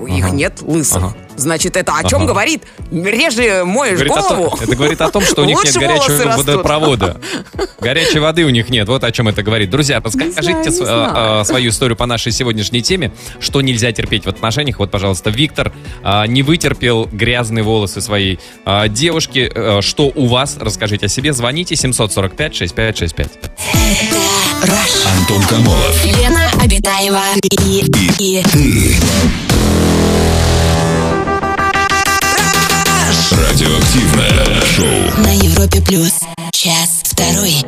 [0.07, 0.35] Их Ага.
[0.35, 0.97] нет лысых.
[0.97, 1.15] Ага.
[1.35, 2.27] Значит, это о чем Ага.
[2.31, 2.63] говорит?
[2.91, 4.57] Реже моешь Говорит о том- голову.
[4.61, 7.19] это говорит о том, что у них нет лучше горячего водопровода.
[7.81, 8.87] Горячей воды у них нет.
[8.87, 9.69] Вот о чем это говорит.
[9.69, 11.11] Друзья, расскажите знаю, знаю.
[11.41, 13.11] а, свою историю по нашей сегодняшней теме.
[13.39, 14.79] Что нельзя терпеть в отношениях?
[14.79, 19.51] Вот, пожалуйста, Виктор а, не вытерпел грязные волосы своей а, девушки.
[19.53, 20.57] А, Что у вас?
[20.59, 21.33] Расскажите о себе.
[21.33, 21.75] Звоните
[22.93, 23.29] 745-6565.
[25.17, 26.06] Антон Камолов.
[26.06, 27.21] Лена Обитаева
[27.65, 27.84] и,
[28.19, 28.43] и
[33.32, 35.23] Радиоактивное шоу.
[35.23, 36.13] на Европе плюс.
[36.51, 37.63] Час второй.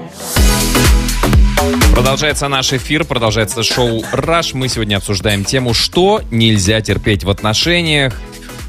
[1.91, 4.53] Продолжается наш эфир, продолжается шоу «Раш».
[4.53, 8.13] Мы сегодня обсуждаем тему, что нельзя терпеть в отношениях.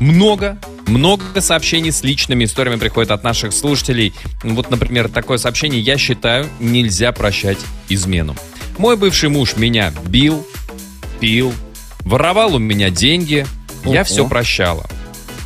[0.00, 4.14] Много, много сообщений с личными историями приходит от наших слушателей.
[4.42, 8.36] Вот, например, такое сообщение «Я считаю, нельзя прощать измену».
[8.78, 10.46] Мой бывший муж меня бил,
[11.18, 11.52] пил,
[12.00, 13.46] воровал у меня деньги.
[13.84, 14.04] Я Ого.
[14.04, 14.86] все прощала.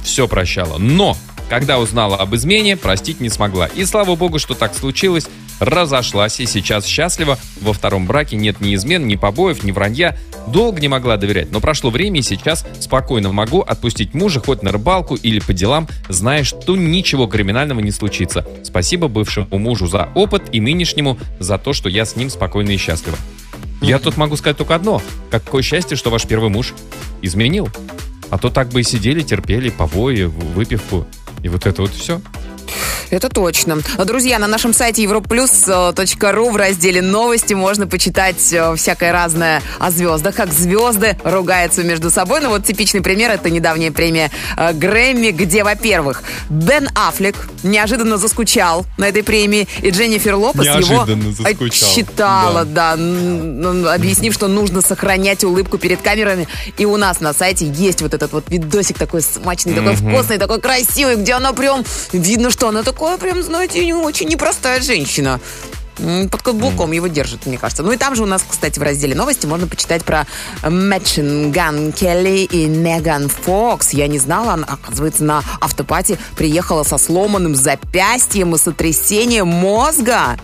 [0.03, 0.79] Все прощала.
[0.79, 1.17] Но,
[1.49, 3.67] когда узнала об измене, простить не смогла.
[3.69, 5.29] И слава богу, что так случилось.
[5.61, 7.39] Разошлась и сейчас счастлива.
[7.61, 10.17] Во втором браке нет ни измен, ни побоев, ни вранья.
[10.49, 14.73] Долго не могла доверять, но прошло время и сейчас спокойно могу отпустить мужа хоть на
[14.73, 18.47] рыбалку или по делам, зная, что ничего криминального не случится.
[18.65, 22.79] Спасибо бывшему мужу за опыт и нынешнему за то, что я с ним спокойна и
[22.79, 23.19] счастлива.
[23.83, 25.03] Я тут могу сказать только одно.
[25.31, 26.75] Какое счастье, что ваш первый муж
[27.21, 27.69] изменил.
[28.31, 31.07] А то так бы и сидели, терпели побои, выпивку.
[31.43, 32.21] И вот это вот все.
[33.11, 33.79] Это точно.
[34.05, 40.37] Друзья, на нашем сайте europlus.ru в разделе «Новости» можно почитать э, всякое разное о звездах,
[40.37, 42.41] как звезды ругаются между собой.
[42.41, 48.87] Ну вот типичный пример— это недавняя премия э, Грэмми, где, во-первых, Бен Аффлек неожиданно заскучал
[48.97, 51.89] на этой премии, и Дженнифер Лопес Неожиданно его заскучал.
[51.91, 56.47] отчитала, да, н- объяснив, что нужно сохранять улыбку перед камерами.
[56.79, 60.61] И у нас на сайте есть вот этот вот видосик такой смачный, такой вкусный, такой
[60.61, 65.41] красивый, где она прям, видно, что она такая прям, знаете, не очень непростая женщина.
[66.31, 67.83] Под каблуком его держит, мне кажется.
[67.83, 70.27] Ну и там же у нас, кстати, в разделе новости можно почитать про
[70.63, 73.91] Мэтчин Ган Келли и Меган Фокс.
[73.91, 80.39] Я не знала, она, оказывается, на автопати приехала со сломанным запястьем и сотрясением мозга.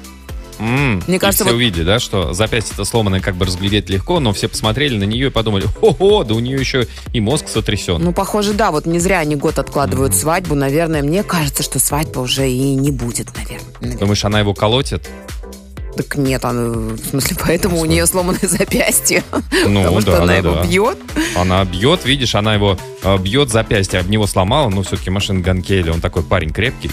[0.58, 4.20] М, Мне и кажется, все вот- увидели, да, что запястье-то сломанное как бы разглядеть легко,
[4.20, 8.02] но все посмотрели на нее и подумали, ого, да у нее еще и мозг сотрясен.
[8.02, 10.54] Ну, похоже, да, вот не зря они год откладывают свадьбу.
[10.54, 13.98] Наверное, мне кажется, что свадьба уже и не будет, наверное.
[13.98, 15.08] Думаешь, она его колотит?
[15.96, 19.22] Так нет, она, в смысле, поэтому у нее сломанное запястье.
[19.66, 20.64] Ну, Потому что да, она да, его да.
[20.64, 20.98] бьет.
[21.34, 25.62] Она бьет, видишь, она его э, бьет запястье, об него сломала, но все-таки машин Ган
[25.62, 26.90] Келли, он такой парень крепкий.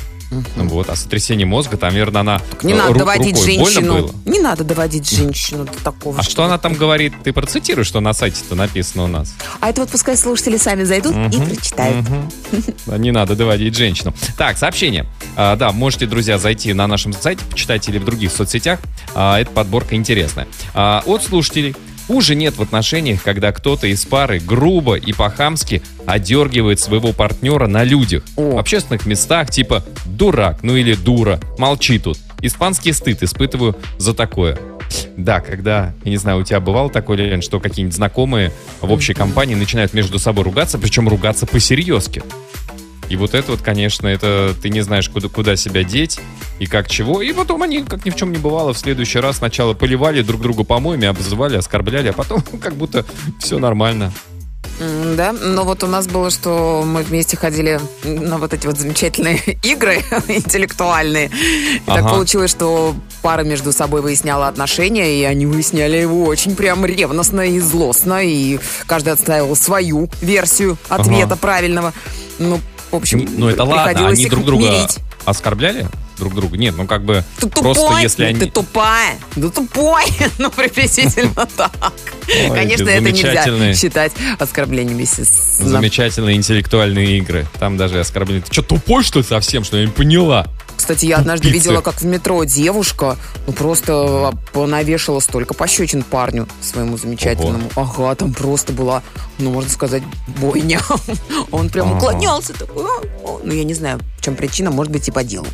[0.56, 3.58] Вот, а сотрясение мозга, там, наверное, она Не э, надо ру- доводить рукой.
[3.58, 3.94] Больно женщину.
[3.94, 4.12] было?
[4.26, 6.20] Не надо доводить женщину до такого.
[6.20, 7.14] А что она там говорит?
[7.24, 9.34] Ты процитируешь, что на сайте-то написано у нас?
[9.60, 12.06] А это вот пускай слушатели сами зайдут и прочитают.
[12.86, 14.14] Да, Не надо доводить женщину.
[14.38, 15.06] Так, сообщение.
[15.36, 18.80] А, да, можете, друзья, зайти на нашем сайте, почитать или в других соцсетях.
[19.16, 20.48] А, эта подборка интересная.
[20.74, 21.76] А, от слушателей.
[22.08, 27.84] Хуже нет в отношениях, когда кто-то из пары грубо и по-хамски одергивает своего партнера на
[27.84, 28.24] людях.
[28.36, 28.56] О.
[28.56, 32.18] В общественных местах, типа «дурак», ну или «дура», «молчи тут».
[32.42, 34.60] Испанский стыд испытываю за такое.
[35.16, 39.14] Да, когда, я не знаю, у тебя бывало такое, Лен, что какие-нибудь знакомые в общей
[39.14, 42.22] компании начинают между собой ругаться, причем ругаться по-серьезки.
[43.10, 46.20] И вот это вот, конечно, это ты не знаешь, куда, куда себя деть
[46.60, 47.22] и как чего.
[47.22, 50.42] И потом они, как ни в чем не бывало, в следующий раз сначала поливали друг
[50.42, 53.06] друга помоями, обзывали, оскорбляли, а потом как будто
[53.40, 54.12] все нормально.
[55.16, 59.38] Да, но вот у нас было, что мы вместе ходили на вот эти вот замечательные
[59.64, 61.28] игры интеллектуальные.
[61.76, 62.10] И так Ага.
[62.10, 67.60] получилось, что пара между собой выясняла отношения, и они выясняли его очень прям ревностно и
[67.60, 71.36] злостно, и каждый отстаивал свою версию ответа Ага.
[71.38, 71.94] правильного.
[72.40, 72.60] Ну,
[72.94, 75.00] в общем, Ну это ладно, они друг друга мирить.
[75.26, 75.88] оскорбляли?
[76.18, 76.58] Друг друга?
[76.58, 78.40] Нет, ну как бы Ты просто тупой, если они...
[78.40, 80.04] ты тупая, ну тупой,
[80.38, 81.72] ну приблизительно так.
[82.28, 85.04] Ой, Конечно, это нельзя считать оскорблением.
[85.06, 87.48] Замечательные интеллектуальные игры.
[87.60, 88.44] Там даже оскорбление.
[88.44, 89.64] Ты что, тупой, что ли, совсем?
[89.64, 90.48] Что я не поняла?
[90.84, 91.64] Кстати, я однажды Тупицы.
[91.70, 93.16] видела, как в метро девушка
[93.48, 97.70] ну, просто навешала столько пощечин парню своему замечательному.
[97.78, 99.02] Ага, там просто была,
[99.38, 100.04] ну, можно сказать,
[100.42, 100.82] бойня.
[101.52, 101.96] Он прям Ага.
[101.96, 102.84] уклонялся такой.
[102.84, 103.40] «А, а».
[103.46, 105.48] Ну, я не знаю, в чем причина, может быть, и по делу.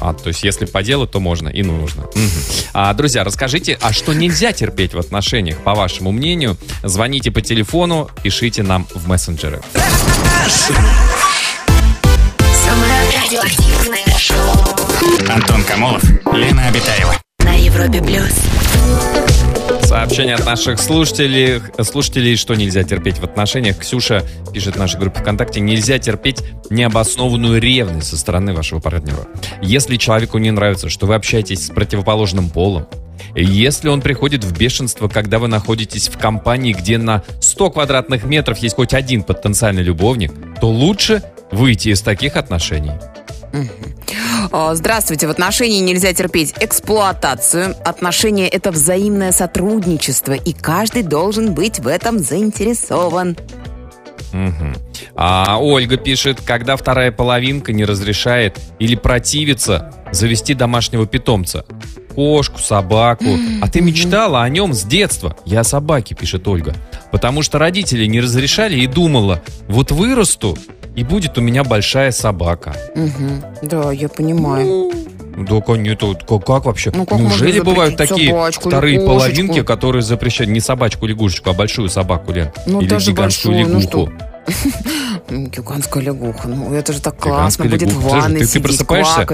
[0.00, 2.02] А, то есть если по делу, то можно и нужно.
[2.02, 2.30] Мгм.
[2.74, 6.58] А, друзья, расскажите, а что нельзя терпеть в отношениях, по вашему мнению?
[6.82, 9.62] Звоните по телефону, пишите нам в мессенджеры.
[13.36, 17.14] Радиоактивное шоу Антон Камолов, Лена Обитаева.
[17.40, 18.32] на Европе плюс.
[19.82, 23.78] Сообщение от наших слушателей, слушателей, что нельзя терпеть в отношениях.
[23.78, 29.26] Ксюша пишет в нашей группе ВКонтакте, нельзя терпеть необоснованную ревность со стороны вашего партнера.
[29.60, 32.86] Если человеку не нравится, что вы общаетесь с противоположным полом,
[33.34, 38.56] если он приходит в бешенство, когда вы находитесь в компании, где на 100 квадратных метров
[38.58, 42.92] есть хоть один потенциальный любовник, то лучше выйти из таких отношений.
[44.52, 45.26] А, Здравствуйте.
[45.26, 47.74] В отношении нельзя терпеть эксплуатацию.
[47.84, 53.36] Отношения– это взаимное сотрудничество, и каждый должен быть в этом заинтересован.
[54.32, 54.76] Мгм.
[55.14, 61.64] А Ольга пишет, когда вторая половинка не разрешает или противится завести домашнего питомца.
[62.14, 63.38] Кошку, собаку.
[63.62, 65.36] А ты мечтала о нем с детства.
[65.44, 66.74] Я о собаке, пишет Ольга.
[67.12, 70.56] Потому что родители не разрешали и думала, вот вырасту,
[70.96, 72.74] и будет у меня большая собака.
[72.94, 73.44] Мгм.
[73.62, 74.90] Да, я понимаю.
[75.36, 76.90] Да, кон- нет, вот как, как вообще?
[76.94, 79.18] Ну, как Неужели бывают такие собачку, вторые лягушечку?
[79.18, 82.50] половинки, которые запрещают не собачку, лягушечку, а большую собаку, Лен?
[82.66, 84.12] Ну, Или даже гигантскую большую, ну лягуху?
[85.28, 86.48] М, Гигантская лягуха.
[86.48, 87.66] Ну, это же так классно.
[87.66, 89.26] Будет в ванной ты- ты сидеть, просыпаешься?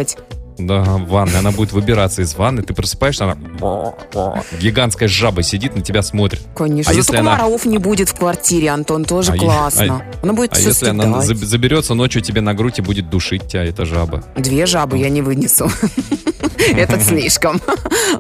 [0.58, 1.38] Да, ванной.
[1.38, 2.62] Она будет выбираться из ванны.
[2.62, 3.36] Ты просыпаешься, она
[4.60, 6.40] гигантская жаба сидит, на тебя смотрит.
[6.54, 6.90] Конечно.
[6.90, 10.02] А Зато если она- комаров не будет в квартире, Антон, тоже А классно.
[10.22, 11.42] она будет А все если она съедать.
[11.42, 14.22] заб- заберется ночью тебе на грудь и будет душить тебя, эта жаба?
[14.36, 15.70] Две жабы я не вынесу.
[16.76, 17.60] Это слишком.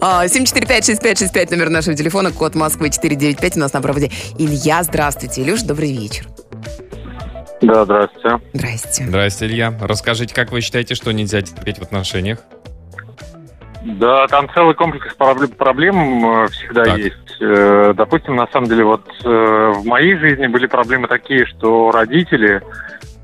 [0.00, 4.10] А, 745-6565, номер нашего телефона, код Москвы 495 у нас на проводе.
[4.38, 5.42] Илья, здравствуйте.
[5.42, 6.26] Илюш, добрый вечер.
[7.62, 8.38] Да, здравствуйте.
[8.52, 9.04] Здрасте.
[9.04, 9.72] Здрасте, Илья.
[9.80, 12.38] Расскажите, как вы считаете, что нельзя терпеть в отношениях?
[13.84, 16.98] Да, там целый комплекс проблем, э, всегда Так.
[16.98, 17.16] есть.
[17.40, 22.62] Э, Допустим, на самом деле, вот э, в моей жизни были проблемы такие, что родители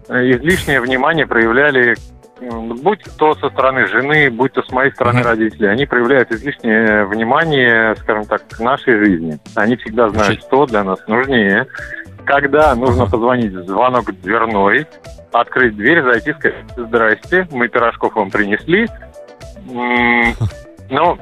[0.08, 1.94] излишнее внимание проявляли,
[2.40, 5.28] будь то со стороны жены, будь то с моей стороны Мгм.
[5.28, 5.68] родителей.
[5.70, 9.38] Они проявляют излишнее внимание, скажем так, к нашей жизни.
[9.54, 11.66] Они всегда знают, что для нас нужнее.
[12.28, 14.86] Когда нужно позвонить в звонок дверной,
[15.32, 18.86] открыть дверь, зайти, сказать «Здрасте, мы пирожков вам принесли».
[20.90, 21.18] Ну,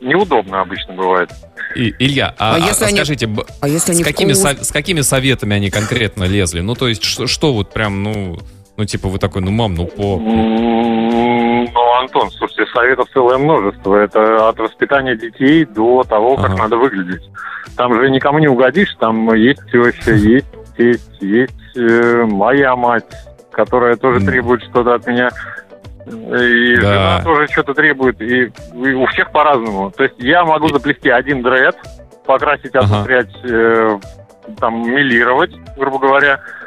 [0.00, 1.28] неудобно обычно бывает.
[1.76, 3.28] И, Илья, а, А а если они- скажите,
[3.60, 6.60] А если с, они какими, вкус- со- с какими советами они конкретно лезли?
[6.60, 8.38] Ну, то есть, что, что вот прям, ну,
[8.80, 10.16] ну, типа, вы такой, ну, мам, ну, по...
[10.18, 11.66] Ну,
[12.00, 13.94] Антон, слушайте, советов целое множество.
[13.94, 16.62] Это от воспитания детей до того, как Ага.
[16.62, 17.28] надо выглядеть.
[17.76, 20.46] Там же никому не угодишь, там есть теща, есть
[20.78, 23.04] тесть, есть э, моя мать,
[23.52, 25.28] которая тоже требует что-то от меня.
[26.06, 26.80] И Да.
[26.80, 29.90] жена тоже что-то требует, и, и у всех по-разному.
[29.90, 31.76] То есть я могу заплести один дред,
[32.24, 32.84] покрасить, Ага.
[32.86, 33.98] осмотрять, э,
[34.58, 36.59] там, милировать, грубо говоря, э,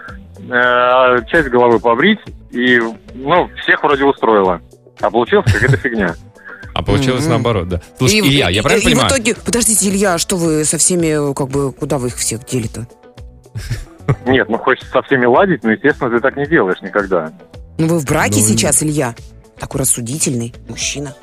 [0.48, 2.20] часть головы побрить,
[2.52, 2.80] и,
[3.16, 4.62] ну, всех вроде устроило.
[5.02, 6.16] А получилась какая-то фигня.
[6.76, 7.30] А получилось Мгм.
[7.30, 7.82] наоборот, да.
[7.98, 9.10] Слушай, И- Илья, и- я правильно и понимаю?
[9.10, 12.46] в итоге, подождите, Илья, а что вы со всеми, как бы, куда вы их всех
[12.46, 12.88] дели-то?
[14.26, 17.32] Нет, ну хочется со всеми ладить, но, естественно, ты так не делаешь никогда.
[17.78, 19.16] Ну вы в браке Ну, сейчас, Илья?
[19.60, 21.16] Такой рассудительный мужчина.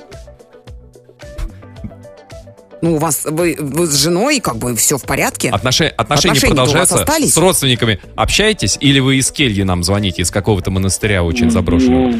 [2.82, 5.48] Ну, у вас, вы, вы с женой, как бы, все в порядке?
[5.50, 7.34] Отноше- отношения Отношения-то у вас продолжаются остались?
[7.34, 8.00] с родственниками.
[8.16, 12.12] Общаетесь или вы из кельи нам звоните, из какого-то монастыря очень заброшенного?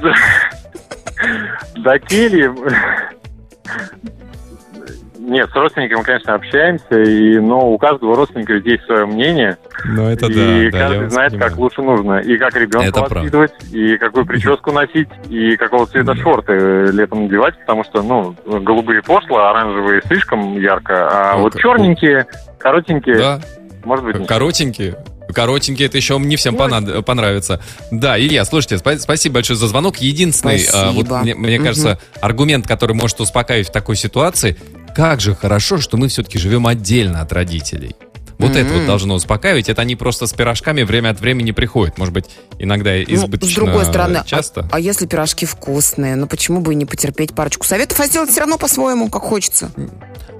[1.76, 2.50] До кельи...
[5.30, 10.08] Нет, с родственниками, конечно, общаемся, и, но у каждого родственника ведь есть свое мнение, Ну,
[10.08, 11.50] это и да, да, я каждый знает, понимаю.
[11.50, 13.14] как лучше нужно, и как ребенка Это правда.
[13.20, 18.34] воспитывать, и какую прическу носить, и какого цвета шорты э, летом надевать, потому что, ну,
[18.44, 22.26] голубые пошло, оранжевые слишком ярко, а Ну, вот как- черненькие,
[22.58, 23.40] коротенькие, Да,
[23.84, 24.96] может быть, коротенькие.
[25.32, 27.60] Коротенькие, это еще не всем понад- понравится.
[27.92, 29.98] Да, Илья, слушайте, спа- спасибо большое за звонок.
[29.98, 31.18] Единственный, а, вот Спасибо.
[31.20, 31.66] мне, мне Мгм.
[31.66, 34.56] кажется, аргумент, который может успокаивать в такой ситуации,
[34.94, 37.94] как же хорошо, что мы все-таки живем отдельно от родителей.
[38.38, 39.68] Вот это вот должно успокаивать.
[39.68, 41.98] Это они просто с пирожками время от времени приходят.
[41.98, 42.24] Может быть,
[42.58, 44.66] иногда Ну, избыточно с другой стороны, а- часто.
[44.72, 48.40] А, если пирожки вкусные, ну почему бы и не потерпеть парочку советов, а сделать все
[48.40, 49.70] равно по-своему, как хочется?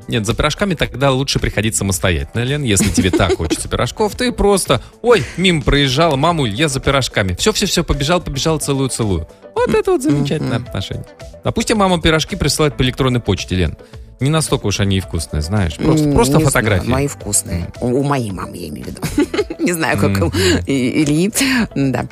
[0.08, 2.62] Нет, за пирожками тогда лучше приходить самостоятельно, Лен.
[2.62, 7.34] Если тебе так хочется пирожков, ты просто, ой, мимо проезжала, мамуль, я за пирожками.
[7.34, 9.28] Все-все-все, побежал, побежал, целую-целую.
[9.54, 11.04] Вот это вот замечательное отношение.
[11.44, 13.76] Допустим, мама пирожки присылает по электронной почте, Лен.
[14.20, 15.76] Не настолько уж они и вкусные, знаешь.
[15.76, 16.84] Просто, М, просто не фотографии.
[16.84, 17.68] знаю, мои вкусные.
[17.80, 19.00] У, у моей мамы, я имею в виду.
[19.58, 20.32] Не знаю, как у Мгм.
[20.66, 21.30] И- Ильи.
[21.74, 22.06] Да.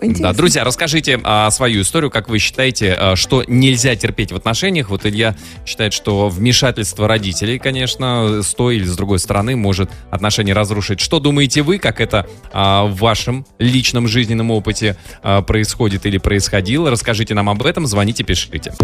[0.00, 0.34] Да, Интересно.
[0.34, 4.90] друзья, расскажите а, свою историю, как вы считаете, а, что нельзя терпеть в отношениях.
[4.90, 10.52] Вот Илья считает, что вмешательство родителей, конечно, с той или с другой стороны может отношения
[10.52, 11.00] разрушить.
[11.00, 16.90] Что думаете вы, как это а, в вашем личном жизненном опыте а, происходит или происходило?
[16.90, 18.74] Расскажите нам об этом, звоните, пишите.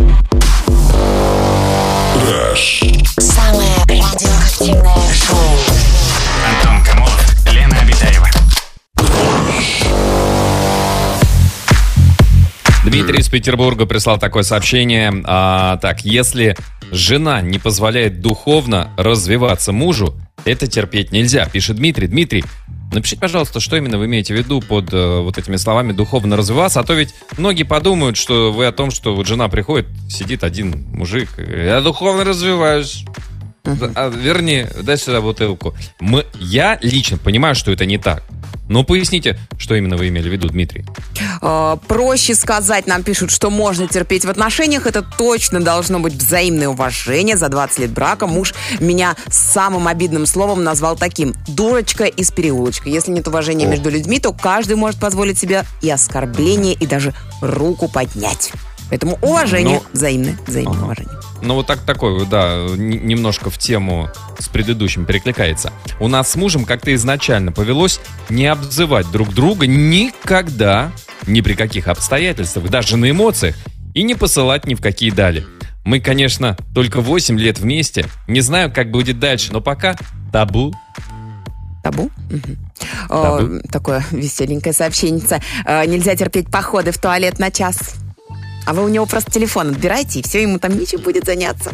[3.19, 5.39] Самое радиоактивное шоу.
[6.47, 8.29] Антон Камолов, Лена Обитаева.
[12.85, 15.23] Дмитрий из Петербурга прислал такое сообщение.
[15.25, 16.57] А, так, если
[16.93, 22.07] жена не позволяет духовно развиваться мужу, это терпеть нельзя, пишет Дмитрий.
[22.07, 22.45] Дмитрий,
[22.93, 26.81] напишите, пожалуйста, что именно вы имеете в виду под э, вот этими словами духовно развиваться,
[26.81, 30.87] а то ведь многие подумают, что вы о том, что вот жена приходит, сидит один
[30.93, 33.05] мужик, я духовно развиваюсь.
[33.95, 35.75] А, верни, дай сюда бутылку.
[36.01, 38.23] Мы, я лично понимаю, что это не так.
[38.71, 40.85] Но поясните, что именно вы имели в виду, Дмитрий.
[41.43, 44.87] А, проще сказать, нам пишут, что можно терпеть в отношениях.
[44.87, 47.37] Это точно должно быть взаимное уважение.
[47.37, 51.35] За 20 лет брака муж меня самым обидным словом назвал таким.
[51.49, 52.89] Дурочка из переулочка.
[52.89, 53.71] Если нет уважения О.
[53.71, 58.53] между людьми, то каждый может позволить себе и оскорбление, и даже руку поднять.
[58.89, 60.85] Поэтому уважение, Ну, взаимное, взаимное ага.
[60.85, 61.20] уважение.
[61.43, 65.73] Ну, вот так такой, да, немножко в тему с предыдущим перекликается.
[65.99, 70.93] У нас с мужем как-то изначально повелось не обзывать друг друга никогда,
[71.27, 73.57] ни при каких обстоятельствах, даже на эмоциях,
[73.95, 75.47] и не посылать ни в какие дали.
[75.85, 79.97] Мы, конечно, только 8 лет вместе, не знаю, как будет дальше, но пока
[80.31, 80.75] табу.
[81.83, 82.11] Табу?
[82.31, 82.59] Мгм.
[83.09, 83.57] Табу.
[83.57, 85.23] О, такое веселенькое сообщение.
[85.87, 87.95] Нельзя терпеть походы в туалет на час.
[88.67, 91.73] А вы у него просто телефон отбирайте, и все, ему там нечем будет заняться.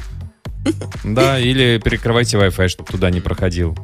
[1.05, 3.77] Да, или перекрывайте Wi-Fi, чтобы туда не проходил.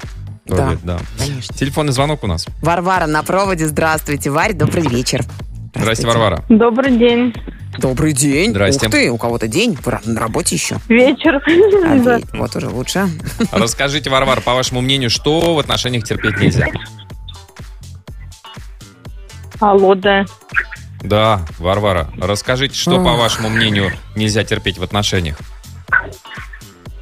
[0.46, 0.98] туалет, да.
[1.18, 1.54] Конечно.
[1.54, 2.46] Телефонный звонок у нас.
[2.60, 3.66] Варвара на проводе.
[3.66, 5.24] Здравствуйте, Варь, добрый вечер.
[5.74, 6.44] Здрасте, Варвара.
[6.48, 7.34] Добрый день.
[7.78, 8.50] Добрый день.
[8.50, 8.86] Здрасте.
[8.86, 10.76] Ух ты, у кого-то день, на работе еще.
[10.88, 11.36] Вечер.
[11.86, 12.20] А, Да.
[12.34, 13.08] Вот уже лучше.
[13.52, 16.68] Расскажите, Варвар, по вашему мнению, что в отношениях терпеть нельзя?
[19.60, 20.24] Алло, да.
[21.02, 25.36] Да, Варвара, расскажите, что, по вашему мнению, нельзя терпеть в отношениях?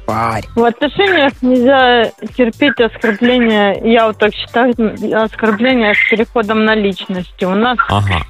[0.07, 0.43] Варь.
[0.55, 4.73] В отношениях нельзя терпеть оскорбления, я вот так считаю,
[5.23, 7.45] оскорбления с переходом на личности.
[7.45, 8.25] У нас Ага.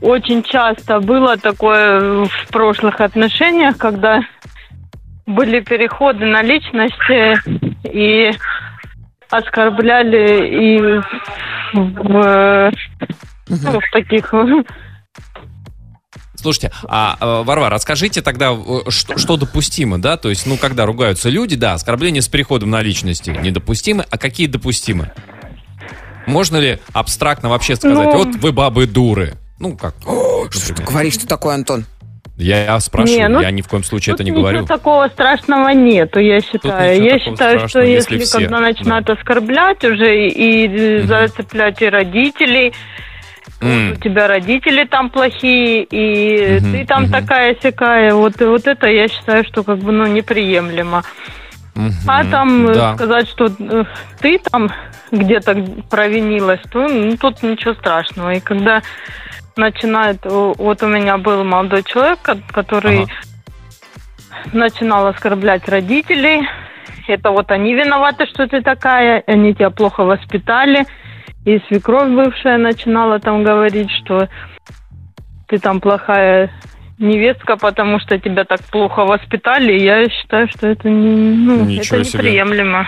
[0.00, 4.20] очень часто было такое в прошлых отношениях, когда
[5.26, 7.36] были переходы на личности
[7.84, 8.32] и
[9.28, 11.02] оскорбляли и
[11.74, 12.72] в,
[13.48, 14.32] ну, в таких
[16.38, 20.16] Слушайте, а, э, Варвара, расскажите тогда, э, что, что допустимо, да?
[20.16, 24.46] То есть, ну, когда ругаются люди, да, оскорбления с переходом на личности недопустимы, а какие
[24.46, 25.10] допустимы?
[26.26, 29.34] Можно ли абстрактно вообще сказать, Ну- вот вы бабы дуры?
[29.58, 29.94] Ну, как?
[30.50, 31.84] Что ты говоришь, что такое, Антон?
[32.36, 34.66] Я спрашиваю, Не, ну, я ни в коем случае Тут это не ничего говорю.
[34.66, 37.00] такого страшного нету, я считаю.
[37.02, 38.60] ничего Я считаю, что если если, все, когда да.
[38.60, 41.08] начинают оскорблять уже и э, Мгм.
[41.08, 42.74] зацеплять и родителей,
[43.60, 43.92] М.
[43.92, 47.12] у тебя родители там плохие, и Мгм, ты там мгм.
[47.12, 51.02] такая сякая, вот, и вот это я считаю, что как бы ну неприемлемо.
[51.74, 51.92] Мгм.
[52.06, 52.94] А там э, Да.
[52.94, 53.84] сказать, что э,
[54.20, 54.70] ты там
[55.10, 55.54] где-то
[55.90, 58.34] провинилась, то ну, тут ничего страшного.
[58.34, 58.82] И когда
[59.56, 63.12] начинает, вот у меня был молодой человек, ко- который Ага.
[64.52, 66.46] начинал оскорблять родителей.
[67.08, 70.86] Это вот они виноваты, что ты такая, они тебя плохо воспитали.
[71.46, 74.28] И свекровь бывшая начинала там говорить, что
[75.48, 76.50] ты там плохая
[76.98, 79.78] невестка, потому что тебя так плохо воспитали.
[79.80, 82.86] Я считаю, что это, не, ну, Ничего это неприемлемо.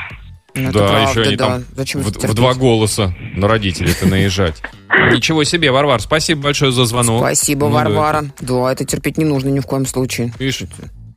[0.56, 1.46] Ну, это Да, правда, еще они да.
[1.46, 4.60] там Зачем в, в два голоса на родителей-то наезжать.
[5.12, 7.20] Ничего себе, Варвар, спасибо большое за звонок.
[7.20, 8.24] Спасибо, Ну да, Варвара.
[8.40, 10.32] Да, это терпеть не нужно ни в коем случае.
[10.40, 10.64] Видишь,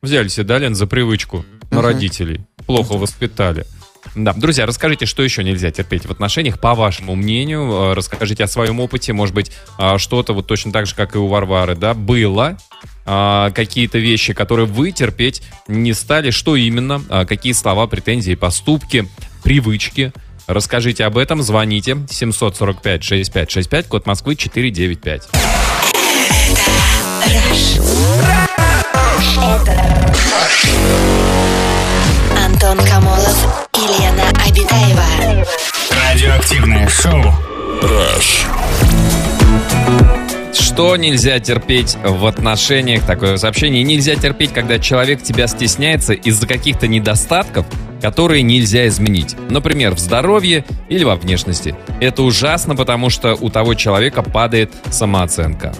[0.03, 1.85] взяли себе, да, Лен, за привычку на Мгм.
[1.87, 2.41] родителей.
[2.67, 3.65] Плохо воспитали.
[4.15, 7.71] Да, друзья, расскажите, что еще нельзя терпеть в отношениях, по вашему мнению.
[7.71, 9.13] Э, Расскажите о своем опыте.
[9.13, 12.57] Может быть, а, что-то вот точно так же, как и у Варвары, да, было.
[13.05, 16.31] А, Какие-то вещи, которые вы терпеть не стали.
[16.31, 17.01] Что именно?
[17.09, 19.07] А, Какие слова, претензии, поступки,
[19.43, 20.11] привычки?
[20.47, 25.29] Расскажите об этом, звоните 745-6565, код Москвы 495.
[32.37, 32.79] Антон
[33.31, 35.45] Камолов и Лена Обитаева.
[36.09, 37.23] Радиоактивное шоу.
[40.53, 43.05] Что нельзя терпеть в отношениях?
[43.05, 43.83] Такое сообщение.
[43.83, 47.65] Нельзя терпеть, когда человек тебя стесняется из-за каких-то недостатков,
[48.01, 49.35] которые нельзя изменить.
[49.49, 51.75] Например, в здоровье или во внешности.
[51.99, 55.73] Это ужасно, потому что у того человека падает самооценка.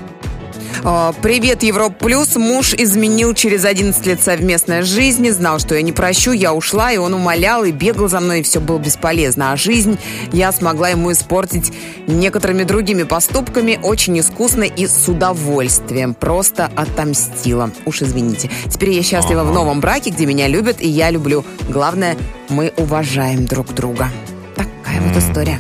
[0.84, 2.36] А, Привет, Европ Плюс.
[2.36, 6.98] Муж изменил через 11 лет совместной жизни, знал, что я не прощу, я ушла, и
[6.98, 9.52] он умолял и бегал за мной, и все было бесполезно.
[9.52, 10.00] А жизнь
[10.32, 11.72] я смогла ему испортить
[12.08, 16.14] некоторыми другими поступками, очень искусно и с удовольствием.
[16.14, 17.72] Просто отомстила.
[17.86, 18.50] Уж извините.
[18.70, 21.46] Теперь я счастлива в новом браке, где меня любят, и я люблю.
[21.70, 22.18] Главное,
[22.50, 24.10] мы уважаем друг друга.
[24.56, 25.60] Такая вот история.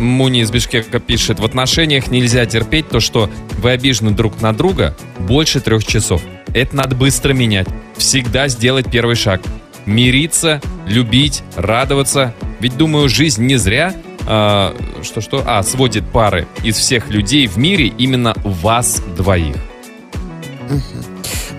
[0.00, 4.96] Муни из Бишкека пишет, в отношениях нельзя терпеть то, что вы обижены друг на друга
[5.18, 6.22] больше трех часов.
[6.54, 7.68] Это надо быстро менять.
[7.96, 9.42] Всегда сделать первый шаг.
[9.86, 12.34] Мириться, любить, радоваться.
[12.60, 13.94] Ведь, думаю, жизнь не зря
[14.26, 15.42] а, что-что?
[15.46, 19.56] А, сводит пары из всех людей в мире именно вас двоих.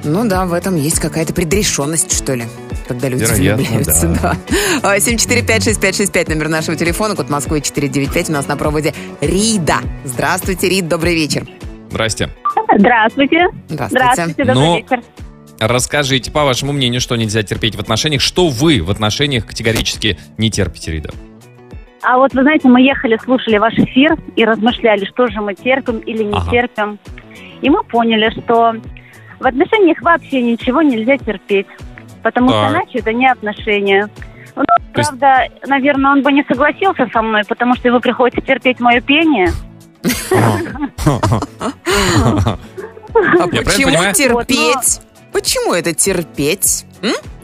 [0.03, 2.45] Ну да, в этом есть какая-то предрешенность, что ли.
[2.91, 4.35] Когда люди Вероятно, влюбляются, да.
[4.81, 4.91] да.
[4.91, 8.29] А, 745-6565, номер нашего телефона, код Москвы 495.
[8.29, 9.75] У нас на проводе Рида.
[10.03, 11.47] Здравствуйте, Рид, добрый вечер.
[11.89, 12.27] Здрасте.
[12.77, 13.47] Здравствуйте.
[13.69, 14.43] Здравствуйте.
[14.43, 15.01] добрый Ну, вечер.
[15.59, 18.21] Расскажите, по вашему мнению, что нельзя терпеть в отношениях?
[18.21, 21.11] Что вы в отношениях категорически не терпите, Рида?
[22.03, 25.99] А вот вы знаете, мы ехали, слушали ваш эфир и размышляли, что же мы терпим
[25.99, 26.51] или не Ага.
[26.51, 26.99] терпим.
[27.61, 28.73] И мы поняли, что
[29.39, 31.67] в отношениях вообще ничего нельзя терпеть,
[32.23, 32.69] потому Так.
[32.69, 34.09] что иначе это не отношения.
[34.55, 34.63] Ну,
[34.95, 39.01] есть- правда, наверное, он бы не согласился со мной, потому что ему приходится терпеть мое
[39.01, 39.49] пение.
[43.13, 45.01] А почему терпеть?
[45.31, 46.85] Почему это терпеть?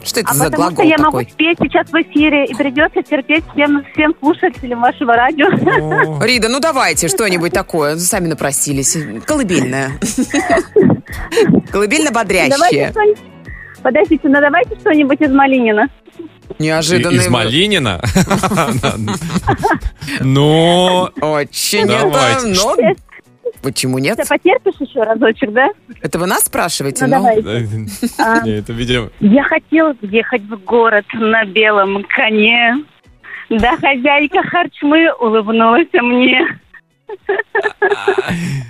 [0.04, 1.32] Что это а за потому что глагол я могу такой?
[1.32, 5.48] спеть сейчас в эфире, и придется терпеть всем, всем слушателям вашего радио.
[6.24, 7.96] Рида, ну давайте что-нибудь такое.
[7.96, 8.96] Сами напросились.
[9.26, 9.90] Колыбельное.
[11.72, 12.90] Колыбельно Давайте бодрящее.
[12.90, 13.18] что-нибудь...
[13.88, 15.88] Подождите, ну давайте что-нибудь из Малинина.
[16.58, 17.14] Неожиданно.
[17.14, 18.02] Из Малинина?
[20.20, 22.48] Ну, Очень Давайте.
[22.48, 22.76] но...
[23.62, 24.18] Почему нет?
[24.18, 25.68] Ты потерпишь еще разочек, да?
[26.02, 27.06] Это вы нас спрашиваете?
[27.06, 27.86] Ну, давайте.
[28.18, 29.08] А, Не, это, видимо...
[29.20, 32.84] Я хотел ехать в город на белом коне.
[33.48, 36.46] Да хозяйка харчмы улыбнулась мне.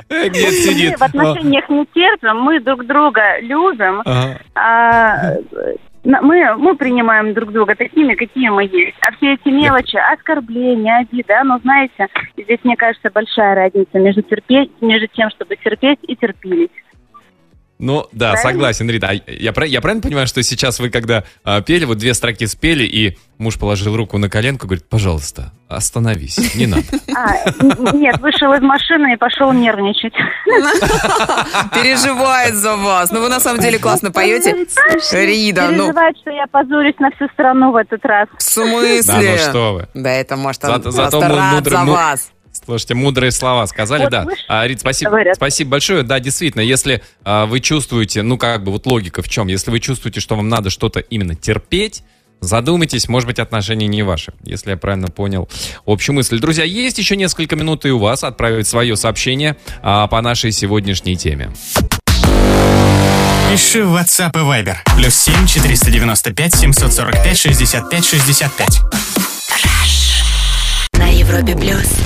[0.08, 0.98] Э, Где Мы сидит?
[0.98, 4.02] в отношениях не терпим, мы друг друга любим.
[4.54, 5.34] А,
[6.04, 8.96] мы, мы принимаем друг друга такими, какие мы есть.
[9.00, 14.70] А все эти мелочи, оскорбления, обиды, ну, знаете, здесь, мне кажется, большая разница между, терпеть,
[14.80, 16.70] между тем, чтобы терпеть и терпелить.
[17.78, 18.50] Ну, да, Правильно?
[18.52, 19.08] согласен, Рита.
[19.10, 19.22] А я,
[19.64, 23.56] я правильно понимаю, что сейчас вы, когда а, пели, вот две строки спели, и муж
[23.56, 26.82] положил руку на коленку, говорит, пожалуйста, остановись, не надо.
[27.14, 27.34] А,
[27.94, 30.12] нет, вышел из машины и пошел нервничать.
[31.72, 33.10] Переживает за вас.
[33.10, 34.66] Ну, вы на самом деле классно поете.
[35.12, 38.28] Рида, ну, Переживает, что я позорюсь на всю страну в этот раз.
[38.36, 39.02] в смысле?
[39.06, 39.88] Да ну что вы.
[39.94, 42.30] Да это, может, он Зато- зато просто му- рад за вас.
[42.52, 44.24] Слушайте, мудрые слова сказали, Вот да.
[44.24, 45.36] слышишь, А, Рит, спасибо, говорят.
[45.36, 46.02] спасибо большое.
[46.02, 49.80] Да, действительно, если а, вы чувствуете, ну как бы вот логика в чем, если вы
[49.80, 52.02] чувствуете, что вам надо что-то именно терпеть,
[52.40, 55.48] задумайтесь, может быть, отношения не ваши, если я правильно понял
[55.86, 56.38] общую мысль.
[56.40, 61.16] Друзья, есть еще несколько минут и у вас отправить свое сообщение а, по нашей сегодняшней
[61.16, 61.50] теме.
[63.50, 64.76] Пиши в WhatsApp и Viber.
[64.96, 68.80] Плюс 7 495 745 65 65.
[68.80, 69.86] На
[71.18, 71.98] Европе плюс.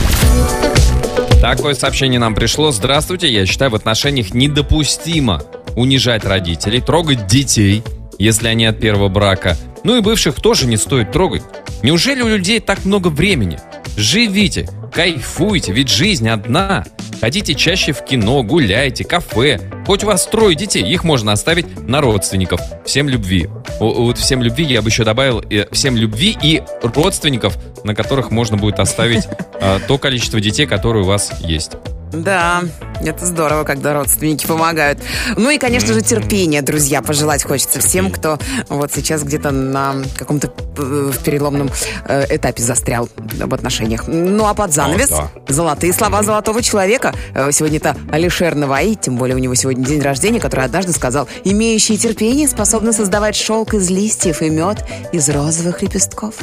[1.43, 2.73] Такое сообщение нам пришло.
[2.73, 5.43] Здравствуйте, я считаю, в отношениях недопустимо
[5.77, 7.83] унижать родителей, трогать детей,
[8.19, 9.59] если они от первого брака.
[9.85, 11.43] Ну и бывших тоже не стоит трогать.
[11.83, 13.59] Неужели у людей так много времени?
[13.99, 16.85] Живите, кайфуйте, ведь жизнь одна.
[17.21, 19.61] Ходите чаще в кино, гуляйте, кафе.
[19.87, 22.61] Хоть у вас трое детей, их можно оставить на родственников.
[22.85, 23.49] Всем любви.
[23.81, 28.57] Вот всем любви я бы еще добавил э, всем любви и родственников, на которых можно
[28.57, 29.27] будет оставить
[29.61, 31.73] э, то количество детей, которые у вас есть.
[32.13, 32.63] Да,
[33.01, 34.99] это здорово, когда родственники помогают.
[35.37, 38.39] Ну и, конечно же, терпение, друзья, пожелать хочется всем, кто
[38.69, 41.71] вот сейчас где-то на каком-то э, переломном
[42.07, 44.05] э, этапе застрял в отношениях.
[44.07, 47.15] Ну а под занавес О, золотые слова золотого человека.
[47.35, 51.29] Э, Сегодня это Алишер Наваи, тем более у него сегодня день рождения, который однажды сказал,
[51.45, 56.35] имеющие терпение способны создавать шелк из листьев и мед из розовых лепестков.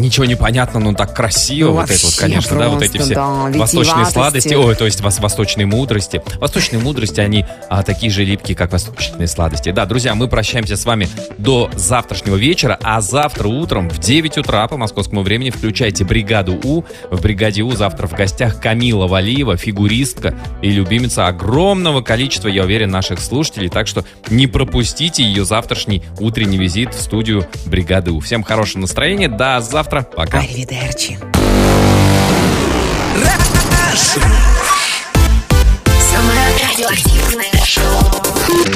[0.00, 1.68] Ничего не понятно, но так красиво.
[1.68, 4.54] Ну, вот это вот, конечно, да, вот эти просто, все да, восточные сладости.
[4.54, 6.22] Ой, то есть вос- восточные мудрости.
[6.40, 9.70] Восточные мудрости, они а, такие же липкие, как восточные сладости.
[9.72, 14.66] Да, друзья, мы прощаемся с вами до завтрашнего вечера, а завтра утром в 9 утра
[14.68, 16.82] по московскому времени включайте бригаду У.
[17.10, 22.90] В бригаде У завтра в гостях Камила Валиева, фигуристка и любимица огромного количества, я уверен,
[22.90, 23.68] наших слушателей.
[23.68, 28.20] Так что не пропустите ее завтрашний утренний визит в студию бригады У.
[28.20, 29.28] Всем хорошего настроения.
[29.28, 29.89] До завтра.
[29.90, 30.38] Пока.
[30.38, 31.18] Аривидерчи.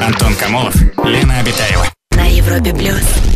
[0.01, 1.85] Антон Камолов, Лена Обитаева.
[2.11, 3.34] на Европе плюс.